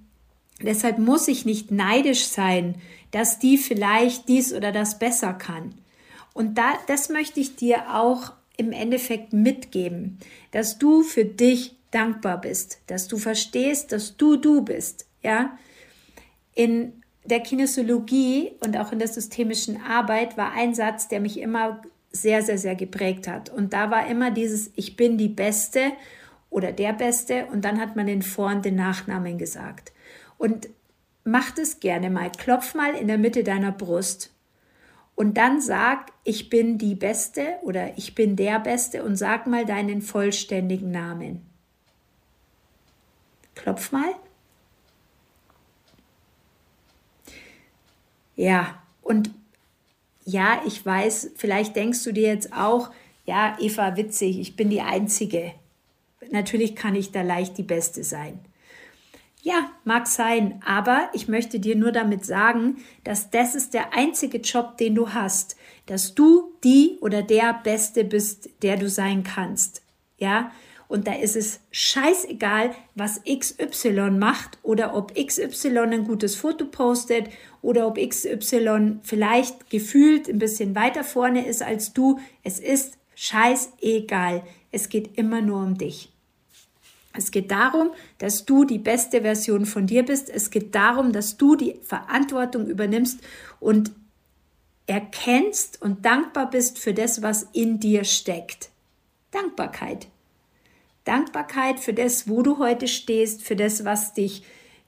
deshalb 0.62 0.98
muss 0.98 1.28
ich 1.28 1.46
nicht 1.46 1.72
neidisch 1.72 2.26
sein, 2.26 2.76
dass 3.12 3.40
die 3.40 3.58
vielleicht 3.58 4.28
dies 4.28 4.54
oder 4.54 4.72
das 4.72 5.00
besser 5.00 5.34
kann. 5.34 5.74
Und 6.34 6.58
da, 6.58 6.74
das 6.88 7.10
möchte 7.10 7.40
ich 7.40 7.56
dir 7.56 7.96
auch 7.96 8.34
im 8.58 8.72
Endeffekt 8.72 9.34
mitgeben, 9.34 10.20
dass 10.52 10.78
du 10.78 11.04
für 11.04 11.26
dich 11.26 11.76
dankbar 11.92 12.42
bist, 12.42 12.80
dass 12.88 13.08
du 13.08 13.18
verstehst, 13.18 13.92
dass 13.92 14.18
du 14.18 14.36
du 14.36 14.62
bist, 14.62 15.08
ja, 15.24 15.58
in 16.54 17.02
der 17.24 17.40
Kinesiologie 17.42 18.52
und 18.62 18.78
auch 18.78 18.92
in 18.92 19.00
der 19.00 19.08
systemischen 19.08 19.82
Arbeit 19.82 20.38
war 20.38 20.54
ein 20.54 20.74
Satz, 20.74 21.08
der 21.08 21.20
mich 21.20 21.40
immer 21.40 21.82
sehr, 22.12 22.42
sehr, 22.42 22.58
sehr 22.58 22.76
geprägt 22.76 23.28
hat. 23.28 23.50
Und 23.50 23.74
da 23.74 23.92
war 23.92 24.08
immer 24.08 24.32
dieses, 24.32 24.72
ich 24.76 24.96
bin 24.96 25.18
die 25.18 25.28
Beste 25.28 25.92
oder 26.50 26.72
der 26.72 26.94
Beste 26.94 27.46
und 27.48 27.64
dann 27.64 27.80
hat 27.80 27.96
man 27.96 28.08
den 28.08 28.22
Vor- 28.22 28.52
und 28.52 28.66
den 28.66 28.76
Nachnamen 28.76 29.38
gesagt. 29.38 29.92
Und 30.38 30.70
mach 31.24 31.52
das 31.52 31.80
gerne 31.80 32.10
mal. 32.10 32.32
Klopf 32.32 32.74
mal 32.74 32.96
in 32.96 33.08
der 33.08 33.18
Mitte 33.18 33.44
deiner 33.44 33.72
Brust 33.72 34.32
und 35.18 35.36
dann 35.36 35.62
sag, 35.62 36.12
ich 36.24 36.50
bin 36.50 36.78
die 36.78 36.94
Beste 36.94 37.56
oder 37.64 37.98
ich 37.98 38.14
bin 38.14 38.36
der 38.36 38.60
Beste 38.60 39.04
und 39.04 39.16
sag 39.16 39.48
mal 39.48 39.66
deinen 39.66 40.04
vollständigen 40.04 40.92
Namen. 40.92 41.42
Klopf 43.56 43.92
mal. 43.92 44.14
Ja, 48.36 48.80
und 49.02 49.32
ja, 50.28 50.62
ich 50.68 50.86
weiß, 50.86 51.32
vielleicht 51.38 51.78
denkst 51.78 52.04
du 52.04 52.12
dir 52.12 52.28
jetzt 52.28 52.52
auch, 52.52 52.90
ja, 53.26 53.58
Eva, 53.62 53.96
witzig, 53.96 54.40
ich 54.42 54.58
bin 54.58 54.70
die 54.70 54.82
Einzige. 54.82 55.54
Natürlich 56.32 56.76
kann 56.76 56.96
ich 56.96 57.14
da 57.14 57.22
leicht 57.22 57.58
die 57.58 57.64
Beste 57.64 58.04
sein. 58.04 58.38
Ja, 59.42 59.72
mag 59.86 60.06
sein, 60.06 60.62
aber 60.66 61.10
ich 61.14 61.30
möchte 61.30 61.62
dir 61.62 61.78
nur 61.78 61.94
damit 61.94 62.26
sagen, 62.26 62.76
dass 63.06 63.30
das 63.30 63.56
ist 63.56 63.74
der 63.74 63.94
einzige 63.94 64.40
Job, 64.40 64.78
den 64.78 64.96
du 64.96 65.14
hast, 65.14 65.56
dass 65.86 66.14
du 66.14 66.52
die 66.62 66.98
oder 67.00 67.24
der 67.24 67.54
Beste 67.64 68.04
bist, 68.04 68.50
der 68.64 68.76
du 68.76 68.90
sein 68.90 69.24
kannst. 69.24 69.82
Ja, 70.18 70.52
und 70.88 71.08
da 71.08 71.14
ist 71.14 71.36
es 71.36 71.60
scheißegal, 71.72 72.74
was 72.96 73.22
XY 73.24 74.12
macht 74.12 74.58
oder 74.64 74.96
ob 74.96 75.14
XY 75.16 75.80
ein 75.80 76.04
gutes 76.06 76.36
Foto 76.36 76.66
postet 76.66 77.30
oder 77.62 77.88
ob 77.88 77.98
XY 77.98 79.00
vielleicht 79.04 79.70
gefühlt 79.70 80.30
ein 80.30 80.40
bisschen 80.40 80.76
weiter 80.76 81.04
vorne 81.04 81.46
ist 81.46 81.62
als 81.62 81.92
du. 81.92 82.20
Es 82.44 82.60
ist 82.60 82.98
scheißegal. 83.16 84.44
Es 84.72 84.88
geht 84.88 85.18
immer 85.18 85.42
nur 85.42 85.62
um 85.62 85.78
dich. 85.78 86.14
Es 87.14 87.32
geht 87.32 87.52
darum, 87.52 87.92
dass 88.20 88.46
du 88.46 88.64
die 88.64 88.78
beste 88.78 89.22
Version 89.22 89.66
von 89.66 89.88
dir 89.88 90.04
bist. 90.04 90.30
Es 90.30 90.52
geht 90.52 90.76
darum, 90.76 91.12
dass 91.12 91.36
du 91.36 91.56
die 91.56 91.80
Verantwortung 91.82 92.68
übernimmst 92.68 93.20
und 93.60 93.92
erkennst 94.86 95.82
und 95.82 96.06
dankbar 96.06 96.50
bist 96.50 96.80
für 96.80 96.94
das, 96.94 97.22
was 97.22 97.48
in 97.52 97.80
dir 97.80 98.06
steckt. 98.06 98.70
Dankbarkeit. 99.32 100.08
Dankbarkeit 101.08 101.80
für 101.80 101.94
das, 101.94 102.30
wo 102.30 102.42
du 102.42 102.60
heute 102.60 102.88
stehst, 102.88 103.44
für 103.44 103.56
das, 103.56 103.86
was 103.86 104.14
dich 104.14 104.44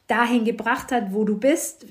dahin 0.07 0.43
gebracht 0.43 0.91
hat, 0.91 1.13
wo 1.13 1.23
du 1.23 1.38
bist, 1.38 1.85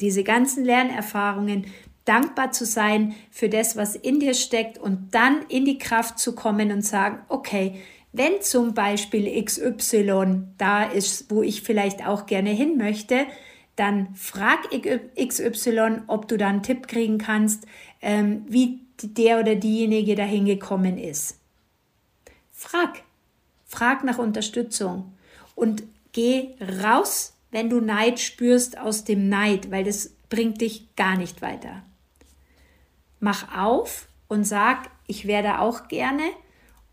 diese 0.00 0.24
ganzen 0.24 0.64
Lernerfahrungen, 0.64 1.66
dankbar 2.04 2.52
zu 2.52 2.64
sein 2.64 3.14
für 3.30 3.48
das, 3.48 3.76
was 3.76 3.96
in 3.96 4.20
dir 4.20 4.34
steckt 4.34 4.78
und 4.78 5.14
dann 5.14 5.42
in 5.48 5.64
die 5.64 5.78
Kraft 5.78 6.18
zu 6.18 6.34
kommen 6.34 6.72
und 6.72 6.82
sagen, 6.82 7.18
okay, 7.28 7.82
wenn 8.12 8.40
zum 8.40 8.72
Beispiel 8.72 9.44
XY 9.44 10.44
da 10.56 10.84
ist, 10.84 11.30
wo 11.30 11.42
ich 11.42 11.62
vielleicht 11.62 12.06
auch 12.06 12.24
gerne 12.24 12.50
hin 12.50 12.78
möchte, 12.78 13.26
dann 13.74 14.14
frag 14.14 14.60
XY, 14.70 16.02
ob 16.06 16.28
du 16.28 16.38
da 16.38 16.48
einen 16.48 16.62
Tipp 16.62 16.88
kriegen 16.88 17.18
kannst, 17.18 17.66
ähm, 18.00 18.46
wie 18.48 18.80
der 19.02 19.40
oder 19.40 19.54
diejenige 19.54 20.14
dahin 20.14 20.46
gekommen 20.46 20.96
ist. 20.96 21.38
Frag. 22.52 23.05
Frag 23.66 24.04
nach 24.04 24.18
Unterstützung 24.18 25.12
und 25.54 25.82
geh 26.12 26.54
raus, 26.82 27.34
wenn 27.50 27.68
du 27.68 27.80
Neid 27.80 28.20
spürst, 28.20 28.78
aus 28.78 29.04
dem 29.04 29.28
Neid, 29.28 29.70
weil 29.70 29.84
das 29.84 30.10
bringt 30.28 30.60
dich 30.60 30.94
gar 30.96 31.16
nicht 31.16 31.42
weiter. 31.42 31.82
Mach 33.20 33.56
auf 33.56 34.08
und 34.28 34.44
sag, 34.44 34.90
ich 35.06 35.26
werde 35.26 35.60
auch 35.60 35.88
gerne 35.88 36.22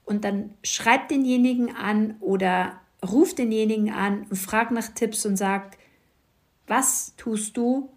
und 0.06 0.24
dann 0.24 0.52
schreib 0.64 1.10
denjenigen 1.10 1.76
an 1.76 2.16
oder 2.20 2.80
ruf 3.06 3.36
denjenigen 3.36 3.92
an 3.92 4.26
und 4.30 4.38
frag 4.38 4.72
nach 4.72 4.90
Tipps 4.90 5.26
und 5.26 5.38
sag, 5.38 5.78
was 6.68 7.14
tust 7.18 7.58
du, 7.58 7.90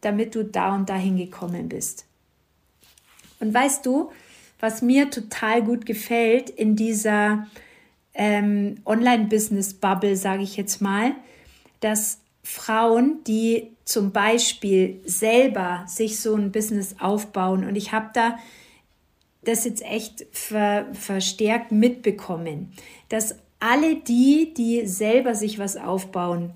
damit 0.00 0.34
du 0.34 0.44
da 0.44 0.74
und 0.74 0.88
dahin 0.88 1.16
gekommen 1.16 1.68
bist. 1.68 2.06
Und 3.40 3.52
weißt 3.52 3.84
du, 3.84 4.10
was 4.60 4.82
mir 4.82 5.10
total 5.10 5.62
gut 5.62 5.86
gefällt 5.86 6.50
in 6.50 6.76
dieser 6.76 7.46
ähm, 8.20 8.74
Online-Business-Bubble, 8.84 10.14
sage 10.14 10.42
ich 10.42 10.58
jetzt 10.58 10.82
mal, 10.82 11.14
dass 11.80 12.20
Frauen, 12.42 13.24
die 13.26 13.70
zum 13.86 14.12
Beispiel 14.12 15.00
selber 15.06 15.84
sich 15.86 16.20
so 16.20 16.34
ein 16.34 16.52
Business 16.52 16.96
aufbauen, 17.00 17.64
und 17.64 17.76
ich 17.76 17.92
habe 17.92 18.10
da 18.12 18.38
das 19.44 19.64
jetzt 19.64 19.82
echt 19.82 20.26
ver, 20.32 20.86
verstärkt 20.92 21.72
mitbekommen, 21.72 22.72
dass 23.08 23.36
alle 23.58 23.96
die, 23.96 24.52
die 24.52 24.86
selber 24.86 25.34
sich 25.34 25.58
was 25.58 25.78
aufbauen, 25.78 26.52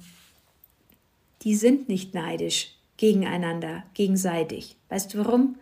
die 1.45 1.55
sind 1.55 1.89
nicht 1.89 2.13
neidisch 2.13 2.75
gegeneinander, 2.99 3.85
gegenseitig. 3.95 4.77
Weißt 4.91 5.15
du 5.15 5.25
warum? 5.25 5.57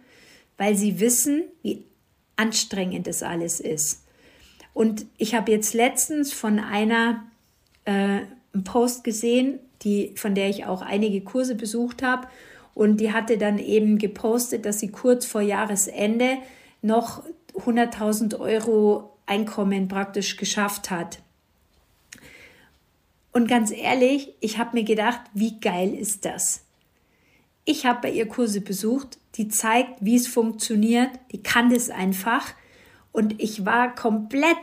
Weil 0.59 0.77
sie 0.77 0.99
wissen, 0.99 1.45
wie 1.63 1.85
anstrengend 2.35 3.07
das 3.07 3.23
alles 3.23 3.61
ist. 3.61 4.02
Und 4.75 5.07
ich 5.19 5.35
habe 5.35 5.51
jetzt 5.51 5.75
letztens 5.75 6.33
von 6.33 6.59
einer 6.59 7.25
äh, 7.85 8.21
einen 8.55 8.65
Post 8.65 9.05
gesehen, 9.05 9.59
die, 9.83 10.13
von 10.17 10.35
der 10.35 10.49
ich 10.49 10.67
auch 10.67 10.83
einige 10.83 11.21
Kurse 11.23 11.55
besucht 11.55 12.03
habe. 12.03 12.29
Und 12.75 12.99
die 12.99 13.13
hatte 13.13 13.39
dann 13.39 13.59
eben 13.59 13.99
gepostet, 13.99 14.65
dass 14.65 14.81
sie 14.81 14.89
kurz 14.89 15.27
vor 15.27 15.41
Jahresende 15.41 16.39
noch 16.81 17.23
100.000 17.55 18.39
Euro 18.39 19.11
Einkommen 19.27 19.89
praktisch 19.89 20.37
geschafft 20.37 20.91
hat. 20.91 21.21
Und 23.33 23.49
ganz 23.49 23.71
ehrlich, 23.71 24.35
ich 24.41 24.59
habe 24.59 24.77
mir 24.77 24.85
gedacht, 24.85 25.21
wie 25.33 25.59
geil 25.61 25.95
ist 25.95 26.25
das? 26.25 26.65
Ich 27.65 27.87
habe 27.87 28.01
bei 28.03 28.11
ihr 28.11 28.27
Kurse 28.27 28.61
besucht, 28.61 29.19
die 29.37 29.49
zeigt, 29.49 30.05
wie 30.05 30.17
es 30.17 30.27
funktioniert, 30.27 31.11
die 31.31 31.43
kann 31.43 31.71
das 31.71 31.89
einfach. 31.89 32.53
Und 33.13 33.41
ich 33.41 33.65
war 33.65 33.95
komplett 33.95 34.57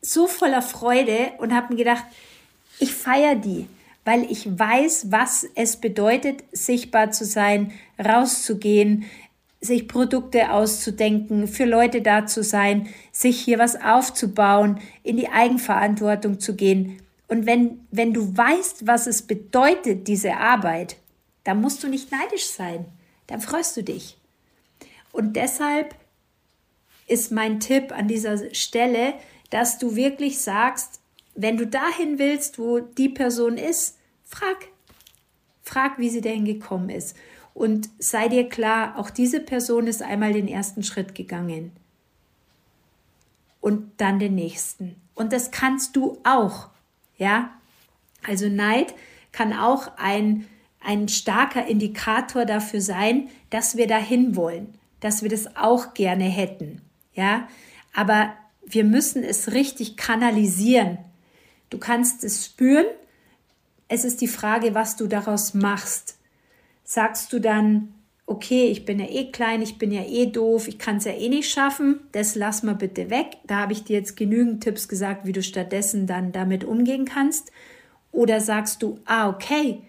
so 0.00 0.26
voller 0.26 0.62
Freude 0.62 1.32
und 1.38 1.54
habe 1.54 1.74
mir 1.74 1.78
gedacht, 1.78 2.04
ich 2.78 2.94
feiere 2.94 3.34
die, 3.34 3.66
weil 4.04 4.30
ich 4.30 4.58
weiß, 4.58 5.10
was 5.10 5.46
es 5.54 5.76
bedeutet, 5.76 6.44
sichtbar 6.52 7.10
zu 7.10 7.24
sein, 7.24 7.72
rauszugehen, 7.98 9.04
sich 9.60 9.88
Produkte 9.88 10.52
auszudenken, 10.52 11.48
für 11.48 11.64
Leute 11.64 12.00
da 12.00 12.26
zu 12.26 12.44
sein, 12.44 12.88
sich 13.10 13.40
hier 13.40 13.58
was 13.58 13.80
aufzubauen, 13.80 14.80
in 15.02 15.16
die 15.16 15.28
Eigenverantwortung 15.28 16.38
zu 16.38 16.54
gehen. 16.54 17.00
Und 17.26 17.44
wenn, 17.44 17.86
wenn 17.90 18.12
du 18.12 18.36
weißt, 18.36 18.86
was 18.86 19.06
es 19.06 19.22
bedeutet, 19.22 20.06
diese 20.06 20.36
Arbeit, 20.36 20.96
dann 21.44 21.60
musst 21.60 21.82
du 21.82 21.88
nicht 21.88 22.12
neidisch 22.12 22.46
sein. 22.46 22.86
Dann 23.26 23.40
freust 23.40 23.76
du 23.76 23.82
dich. 23.82 24.16
Und 25.12 25.34
deshalb 25.34 25.94
ist 27.08 27.32
mein 27.32 27.58
Tipp 27.58 27.90
an 27.92 28.06
dieser 28.06 28.54
Stelle, 28.54 29.14
dass 29.50 29.78
du 29.78 29.96
wirklich 29.96 30.40
sagst, 30.40 31.00
wenn 31.34 31.56
du 31.56 31.66
dahin 31.66 32.18
willst, 32.18 32.58
wo 32.58 32.80
die 32.80 33.08
Person 33.08 33.56
ist, 33.56 33.98
frag. 34.24 34.68
Frag, 35.62 35.98
wie 35.98 36.10
sie 36.10 36.20
dahin 36.20 36.44
gekommen 36.44 36.90
ist. 36.90 37.16
Und 37.54 37.90
sei 37.98 38.28
dir 38.28 38.48
klar, 38.48 38.98
auch 38.98 39.10
diese 39.10 39.40
Person 39.40 39.86
ist 39.86 40.02
einmal 40.02 40.32
den 40.32 40.48
ersten 40.48 40.82
Schritt 40.82 41.14
gegangen. 41.14 41.72
Und 43.60 43.90
dann 43.96 44.18
den 44.18 44.34
nächsten. 44.34 44.96
Und 45.14 45.32
das 45.32 45.50
kannst 45.50 45.96
du 45.96 46.18
auch. 46.24 46.68
Ja? 47.16 47.50
Also 48.26 48.48
Neid 48.48 48.94
kann 49.32 49.52
auch 49.52 49.90
ein, 49.96 50.46
ein 50.80 51.08
starker 51.08 51.66
Indikator 51.66 52.44
dafür 52.44 52.80
sein, 52.80 53.28
dass 53.50 53.76
wir 53.76 53.86
dahin 53.86 54.36
wollen, 54.36 54.74
dass 55.00 55.22
wir 55.22 55.28
das 55.28 55.56
auch 55.56 55.94
gerne 55.94 56.24
hätten. 56.24 56.80
Ja? 57.18 57.48
Aber 57.94 58.32
wir 58.64 58.84
müssen 58.84 59.22
es 59.22 59.52
richtig 59.52 59.96
kanalisieren. 59.96 60.98
Du 61.68 61.78
kannst 61.78 62.24
es 62.24 62.46
spüren. 62.46 62.86
Es 63.88 64.04
ist 64.04 64.20
die 64.20 64.28
Frage, 64.28 64.74
was 64.74 64.96
du 64.96 65.06
daraus 65.06 65.52
machst 65.52 66.18
sagst 66.88 67.34
du 67.34 67.38
dann, 67.38 67.92
okay, 68.24 68.68
ich 68.68 68.86
bin 68.86 68.98
ja 68.98 69.06
eh 69.06 69.30
klein, 69.30 69.60
ich 69.60 69.76
bin 69.76 69.92
ja 69.92 70.02
eh 70.04 70.26
doof, 70.26 70.68
ich 70.68 70.78
kann 70.78 70.96
es 70.96 71.04
ja 71.04 71.12
eh 71.12 71.28
nicht 71.28 71.50
schaffen, 71.50 72.00
das 72.12 72.34
lass 72.34 72.62
mal 72.62 72.74
bitte 72.74 73.10
weg. 73.10 73.36
Da 73.46 73.56
habe 73.56 73.74
ich 73.74 73.84
dir 73.84 73.98
jetzt 73.98 74.16
genügend 74.16 74.64
Tipps 74.64 74.88
gesagt, 74.88 75.26
wie 75.26 75.32
du 75.32 75.42
stattdessen 75.42 76.06
dann 76.06 76.32
damit 76.32 76.64
umgehen 76.64 77.04
kannst. 77.04 77.52
Oder 78.10 78.40
sagst 78.40 78.82
du, 78.82 78.98
ah, 79.04 79.28
okay, 79.28 79.82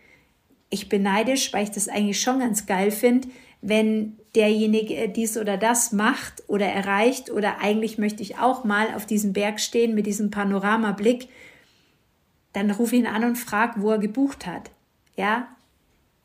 ich 0.70 0.90
bin 0.90 1.04
neidisch, 1.04 1.54
weil 1.54 1.64
ich 1.64 1.72
das 1.72 1.88
eigentlich 1.88 2.22
schon 2.22 2.40
ganz 2.40 2.66
geil 2.66 2.92
finde, 2.92 3.30
wenn 3.62 4.19
derjenige 4.36 5.10
dies 5.10 5.38
oder 5.38 5.58
das 5.58 5.92
macht 5.92 6.44
oder 6.48 6.68
erreicht 6.68 7.30
oder 7.30 7.60
eigentlich 7.60 7.98
möchte 7.98 8.22
ich 8.22 8.38
auch 8.38 8.64
mal 8.64 8.94
auf 8.94 9.06
diesem 9.06 9.34
Berg 9.34 9.60
stehen 9.60 9.96
mit 9.96 10.06
diesem 10.06 10.30
Panoramablick, 10.30 11.30
dann 12.54 12.72
ruf 12.72 12.94
ihn 12.94 13.08
an 13.08 13.24
und 13.24 13.36
frag, 13.36 13.82
wo 13.82 13.92
er 13.92 14.00
gebucht 14.00 14.46
hat. 14.46 14.72
Ja, 15.16 15.48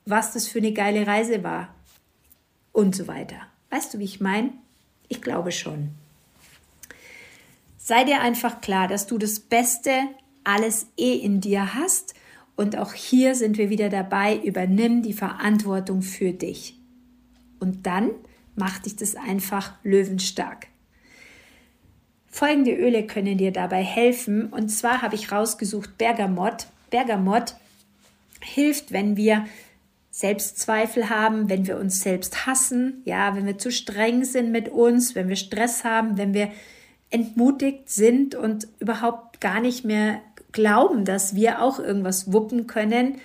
was 0.07 0.33
das 0.33 0.49
für 0.49 0.59
eine 0.59 0.73
geile 0.73 1.07
Reise 1.07 1.43
war 1.43 1.75
und 2.73 2.95
so 2.95 3.07
weiter. 3.09 3.37
Weißt 3.71 3.95
du, 3.95 3.99
wie 3.99 4.05
ich 4.05 4.21
meine? 4.21 4.53
Ich 5.09 5.23
glaube 5.23 5.53
schon. 5.53 5.90
Sei 7.79 8.05
dir 8.05 8.21
einfach 8.21 8.61
klar, 8.61 8.88
dass 8.88 9.07
du 9.07 9.19
das 9.19 9.40
Beste 9.40 9.93
alles 10.45 10.87
eh 10.97 11.14
in 11.14 11.40
dir 11.40 11.75
hast 11.75 12.14
und 12.57 12.77
auch 12.79 12.93
hier 12.93 13.35
sind 13.35 13.59
wir 13.59 13.71
wieder 13.71 13.88
dabei, 13.88 14.37
übernimm 14.37 15.03
die 15.03 15.12
Verantwortung 15.12 16.03
für 16.03 16.33
dich. 16.33 16.79
Und 17.64 17.87
dann 17.87 18.11
macht 18.57 18.85
dich 18.85 18.94
das 18.94 19.16
einfach 19.16 19.72
löwenstark. 19.83 20.66
Folgende 22.29 22.74
Öle 22.74 23.07
können 23.07 23.38
dir 23.38 23.53
dabei 23.53 23.83
helfen 23.83 24.48
und 24.48 24.68
zwar 24.68 25.00
habe 25.00 25.14
ich 25.14 25.33
rausgesucht 25.33 25.96
Bergamott. 25.96 26.66
Bergamott 26.90 27.55
hilft, 28.42 28.92
wenn 28.92 29.16
wir 29.16 29.46
Selbstzweifel 30.11 31.09
haben, 31.09 31.48
wenn 31.48 31.66
wir 31.66 31.79
uns 31.79 32.00
selbst 32.00 32.46
hassen, 32.46 33.00
ja, 33.07 33.35
wenn 33.35 33.46
wir 33.46 33.57
zu 33.57 33.72
streng 33.72 34.24
sind 34.24 34.53
mit 34.53 34.68
uns, 34.68 35.14
wenn 35.14 35.29
wir 35.29 35.37
Stress 35.37 35.85
haben, 35.85 36.18
wenn 36.18 36.35
wir 36.35 36.50
entmutigt 37.09 37.88
sind 37.88 38.35
und 38.35 38.68
überhaupt 38.79 39.40
gar 39.40 39.61
nicht 39.61 39.87
mehr 39.87 40.20
glauben, 40.53 41.07
dass 41.07 41.35
wir 41.35 41.62
auch 41.62 41.79
irgendwas 41.79 42.31
wuppen 42.31 42.66
können, 42.66 43.16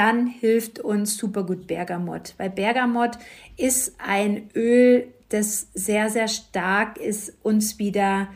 dann 0.00 0.26
hilft 0.26 0.78
uns 0.78 1.16
super 1.16 1.44
gut 1.44 1.66
Bergamott. 1.66 2.34
Weil 2.38 2.50
Bergamott 2.50 3.18
ist 3.56 3.94
ein 3.98 4.50
Öl, 4.54 5.08
das 5.28 5.68
sehr, 5.74 6.10
sehr 6.10 6.28
stark 6.28 6.98
ist, 6.98 7.34
uns 7.42 7.78
wieder, 7.78 8.28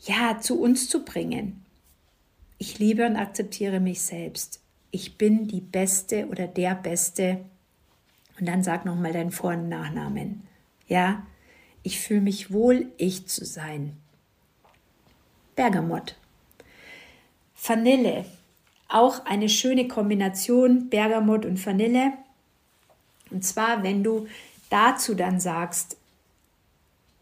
ja, 0.00 0.38
zu 0.40 0.60
uns 0.60 0.88
zu 0.88 1.04
bringen. 1.04 1.64
Ich 2.58 2.78
liebe 2.78 3.06
und 3.06 3.16
akzeptiere 3.16 3.80
mich 3.80 4.02
selbst 4.02 4.60
ich 4.96 5.18
bin 5.18 5.46
die 5.46 5.60
Beste 5.60 6.26
oder 6.28 6.46
der 6.46 6.74
Beste. 6.74 7.44
Und 8.38 8.46
dann 8.46 8.62
sag 8.62 8.86
nochmal 8.86 9.12
deinen 9.12 9.30
Vor- 9.30 9.52
und 9.52 9.68
Nachnamen. 9.68 10.46
Ja, 10.88 11.26
ich 11.82 12.00
fühle 12.00 12.22
mich 12.22 12.50
wohl, 12.50 12.86
ich 12.96 13.26
zu 13.26 13.44
sein. 13.44 13.96
Bergamott. 15.54 16.16
Vanille. 17.62 18.24
Auch 18.88 19.24
eine 19.26 19.48
schöne 19.48 19.88
Kombination 19.88 20.88
Bergamott 20.88 21.44
und 21.44 21.64
Vanille. 21.64 22.12
Und 23.30 23.44
zwar, 23.44 23.82
wenn 23.82 24.04
du 24.04 24.26
dazu 24.70 25.14
dann 25.14 25.40
sagst, 25.40 25.96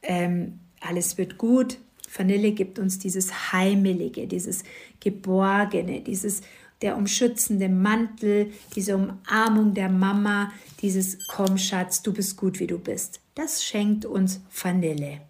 ähm, 0.03 0.61
alles 0.81 1.17
wird 1.17 1.39
gut. 1.39 1.79
Vanille 2.17 2.53
gibt 2.53 2.79
uns 2.79 2.99
dieses 2.99 3.53
Heimelige, 3.53 4.27
dieses 4.27 4.63
Geborgene, 5.01 6.01
dieses 6.01 6.43
der 6.83 6.97
umschützende 6.97 7.69
Mantel, 7.69 8.53
diese 8.77 8.97
Umarmung 8.97 9.75
der 9.75 9.89
Mama, 9.89 10.53
dieses 10.83 11.17
Komm 11.29 11.57
Schatz, 11.57 12.03
du 12.03 12.13
bist 12.13 12.37
gut, 12.37 12.61
wie 12.61 12.67
du 12.67 12.79
bist. 12.79 13.21
Das 13.35 13.65
schenkt 13.65 14.05
uns 14.05 14.41
Vanille. 14.63 15.23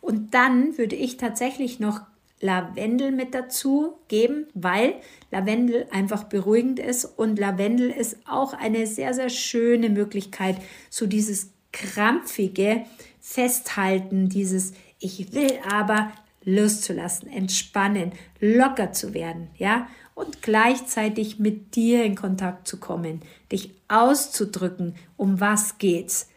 Und 0.00 0.34
dann 0.34 0.78
würde 0.78 0.94
ich 0.94 1.16
tatsächlich 1.16 1.80
noch 1.80 2.00
Lavendel 2.40 3.12
mit 3.12 3.34
dazu 3.34 3.94
geben, 4.08 4.46
weil 4.54 4.94
Lavendel 5.30 5.86
einfach 5.90 6.24
beruhigend 6.24 6.78
ist 6.78 7.04
und 7.04 7.38
Lavendel 7.38 7.90
ist 7.90 8.18
auch 8.28 8.52
eine 8.52 8.86
sehr, 8.86 9.14
sehr 9.14 9.30
schöne 9.30 9.88
Möglichkeit, 9.88 10.56
so 10.90 11.06
dieses 11.06 11.50
krampfige 11.72 12.84
Festhalten, 13.20 14.28
dieses 14.28 14.72
Ich 14.98 15.32
will 15.32 15.58
aber 15.70 16.12
loszulassen, 16.44 17.28
entspannen, 17.28 18.12
locker 18.40 18.92
zu 18.92 19.14
werden, 19.14 19.48
ja 19.56 19.88
und 20.16 20.40
gleichzeitig 20.40 21.38
mit 21.38 21.76
dir 21.76 22.02
in 22.02 22.14
Kontakt 22.14 22.66
zu 22.66 22.78
kommen, 22.78 23.20
dich 23.52 23.70
auszudrücken, 23.88 24.96
um 25.16 25.40
was 25.40 25.76
geht's, 25.78 26.28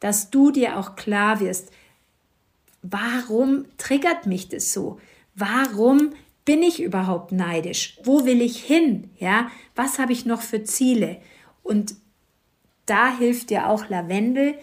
dass 0.00 0.30
du 0.30 0.50
dir 0.50 0.76
auch 0.76 0.96
klar 0.96 1.38
wirst, 1.38 1.70
warum 2.82 3.66
triggert 3.78 4.26
mich 4.26 4.48
das 4.48 4.72
so? 4.72 5.00
Warum 5.38 6.14
bin 6.44 6.62
ich 6.62 6.82
überhaupt 6.82 7.30
neidisch? 7.30 7.96
Wo 8.02 8.24
will 8.24 8.42
ich 8.42 8.58
hin? 8.58 9.10
Ja, 9.18 9.50
was 9.76 10.00
habe 10.00 10.12
ich 10.12 10.26
noch 10.26 10.42
für 10.42 10.64
Ziele? 10.64 11.18
Und 11.62 11.94
da 12.86 13.16
hilft 13.16 13.50
dir 13.50 13.68
auch 13.68 13.88
Lavendel, 13.88 14.54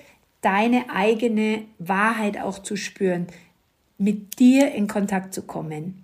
deine 0.41 0.89
eigene 0.89 1.63
Wahrheit 1.79 2.39
auch 2.41 2.59
zu 2.59 2.75
spüren, 2.75 3.27
mit 3.97 4.39
dir 4.39 4.73
in 4.73 4.87
Kontakt 4.87 5.33
zu 5.33 5.43
kommen. 5.43 6.03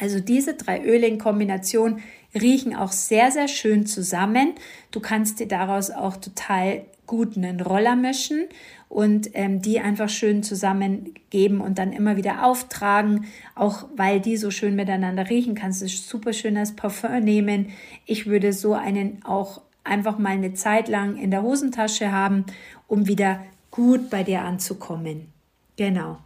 Also 0.00 0.18
diese 0.18 0.54
drei 0.54 0.82
Öle 0.82 1.06
in 1.06 1.18
Kombination 1.18 2.00
riechen 2.34 2.74
auch 2.74 2.92
sehr, 2.92 3.30
sehr 3.30 3.48
schön 3.48 3.86
zusammen. 3.86 4.54
Du 4.90 5.00
kannst 5.00 5.40
dir 5.40 5.46
daraus 5.46 5.90
auch 5.90 6.16
total 6.16 6.84
gut 7.06 7.36
einen 7.36 7.60
Roller 7.60 7.96
mischen 7.96 8.44
und 8.88 9.30
ähm, 9.34 9.60
die 9.60 9.80
einfach 9.80 10.08
schön 10.08 10.42
zusammengeben 10.42 11.60
und 11.60 11.78
dann 11.78 11.92
immer 11.92 12.16
wieder 12.16 12.44
auftragen. 12.46 13.26
Auch 13.54 13.86
weil 13.96 14.20
die 14.20 14.36
so 14.36 14.50
schön 14.50 14.76
miteinander 14.76 15.28
riechen, 15.28 15.54
kannst 15.54 15.82
du 15.82 15.88
super 15.88 16.32
schön 16.32 16.56
als 16.56 16.76
Parfum 16.76 17.20
nehmen. 17.20 17.70
Ich 18.06 18.26
würde 18.26 18.52
so 18.52 18.74
einen 18.74 19.24
auch 19.24 19.62
einfach 19.82 20.18
mal 20.18 20.30
eine 20.30 20.54
Zeit 20.54 20.88
lang 20.88 21.16
in 21.16 21.30
der 21.30 21.42
Hosentasche 21.42 22.12
haben, 22.12 22.44
um 22.88 23.06
wieder 23.06 23.44
gut 23.70 24.10
bei 24.10 24.22
dir 24.22 24.42
anzukommen. 24.42 25.32
Genau. 25.76 26.18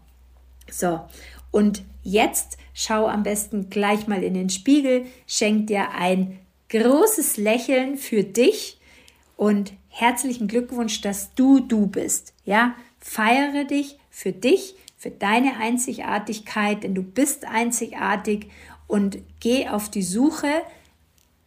So, 0.71 1.01
und 1.51 1.83
jetzt 2.03 2.59
schau 2.75 3.07
am 3.07 3.23
besten 3.23 3.71
gleich 3.71 4.07
mal 4.07 4.23
in 4.23 4.35
den 4.35 4.51
Spiegel, 4.51 5.07
schenk 5.27 5.69
dir 5.69 5.93
ein 5.93 6.39
großes 6.69 7.39
Lächeln 7.39 7.97
für 7.97 8.23
dich 8.23 8.79
und 9.37 9.73
herzlichen 9.89 10.49
Glückwunsch, 10.49 11.01
dass 11.01 11.35
du 11.35 11.61
du 11.61 11.87
bist. 11.87 12.35
Ja, 12.45 12.75
feiere 12.99 13.65
dich 13.65 13.99
für 14.11 14.33
dich, 14.33 14.75
für 14.97 15.11
deine 15.11 15.57
Einzigartigkeit, 15.59 16.83
denn 16.83 16.95
du 16.95 17.03
bist 17.03 17.45
einzigartig 17.45 18.49
und 18.87 19.19
geh 19.41 19.69
auf 19.69 19.91
die 19.91 20.03
Suche 20.03 20.63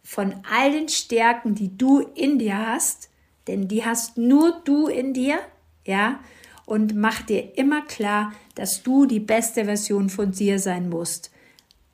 von 0.02 0.34
all 0.50 0.72
den 0.72 0.88
Stärken, 0.88 1.54
die 1.54 1.76
du 1.76 2.00
in 2.00 2.38
dir 2.38 2.56
hast, 2.56 3.10
denn 3.46 3.68
die 3.68 3.84
hast 3.84 4.18
nur 4.18 4.60
du 4.64 4.86
in 4.86 5.12
dir, 5.12 5.38
ja, 5.86 6.20
und 6.64 6.94
mach 6.94 7.22
dir 7.22 7.58
immer 7.58 7.82
klar, 7.82 8.32
dass 8.54 8.82
du 8.82 9.06
die 9.06 9.20
beste 9.20 9.64
Version 9.64 10.08
von 10.08 10.32
dir 10.32 10.58
sein 10.58 10.88
musst. 10.88 11.30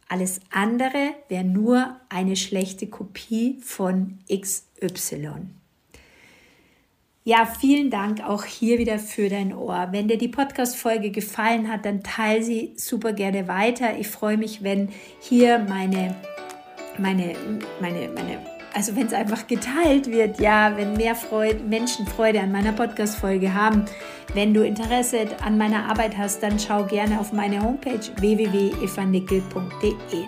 Alles 0.08 0.40
andere 0.50 1.14
wäre 1.28 1.44
nur 1.44 1.96
eine 2.08 2.36
schlechte 2.36 2.86
Kopie 2.86 3.58
von 3.62 4.18
XY. 4.30 5.57
Ja, 7.28 7.44
vielen 7.44 7.90
Dank 7.90 8.26
auch 8.26 8.46
hier 8.46 8.78
wieder 8.78 8.98
für 8.98 9.28
dein 9.28 9.54
Ohr. 9.54 9.88
Wenn 9.90 10.08
dir 10.08 10.16
die 10.16 10.28
Podcast-Folge 10.28 11.10
gefallen 11.10 11.70
hat, 11.70 11.84
dann 11.84 12.02
teile 12.02 12.42
sie 12.42 12.72
super 12.76 13.12
gerne 13.12 13.46
weiter. 13.46 13.98
Ich 13.98 14.08
freue 14.08 14.38
mich, 14.38 14.62
wenn 14.62 14.88
hier 15.20 15.58
meine, 15.58 16.16
meine, 16.96 17.34
meine, 17.82 18.08
meine, 18.14 18.38
also 18.72 18.96
wenn 18.96 19.08
es 19.08 19.12
einfach 19.12 19.46
geteilt 19.46 20.10
wird, 20.10 20.40
ja, 20.40 20.74
wenn 20.78 20.94
mehr 20.94 21.14
Freude, 21.14 21.62
Menschen 21.64 22.06
Freude 22.06 22.40
an 22.40 22.50
meiner 22.50 22.72
Podcast-Folge 22.72 23.52
haben. 23.52 23.84
Wenn 24.32 24.54
du 24.54 24.64
Interesse 24.64 25.26
an 25.44 25.58
meiner 25.58 25.84
Arbeit 25.84 26.16
hast, 26.16 26.42
dann 26.42 26.58
schau 26.58 26.86
gerne 26.86 27.20
auf 27.20 27.34
meine 27.34 27.62
Homepage 27.62 28.00
www.evanickel.de. 28.20 30.24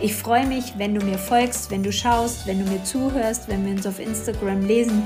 Ich 0.00 0.14
freue 0.14 0.46
mich, 0.46 0.78
wenn 0.78 0.94
du 0.94 1.04
mir 1.04 1.18
folgst, 1.18 1.72
wenn 1.72 1.82
du 1.82 1.90
schaust, 1.90 2.46
wenn 2.46 2.64
du 2.64 2.70
mir 2.70 2.84
zuhörst, 2.84 3.48
wenn 3.48 3.66
wir 3.66 3.72
uns 3.72 3.88
auf 3.88 3.98
Instagram 3.98 4.64
lesen. 4.64 5.02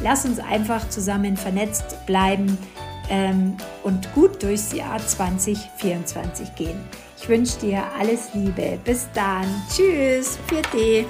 Lass 0.00 0.24
uns 0.24 0.38
einfach 0.38 0.88
zusammen 0.88 1.36
vernetzt 1.36 2.06
bleiben 2.06 2.56
ähm, 3.10 3.56
und 3.82 4.12
gut 4.14 4.42
durchs 4.42 4.72
Jahr 4.72 4.98
2024 4.98 6.54
gehen. 6.54 6.78
Ich 7.20 7.28
wünsche 7.28 7.58
dir 7.58 7.82
alles 7.98 8.32
Liebe. 8.34 8.78
Bis 8.84 9.08
dann. 9.12 9.46
Tschüss. 9.74 10.38
Dich. 10.72 11.06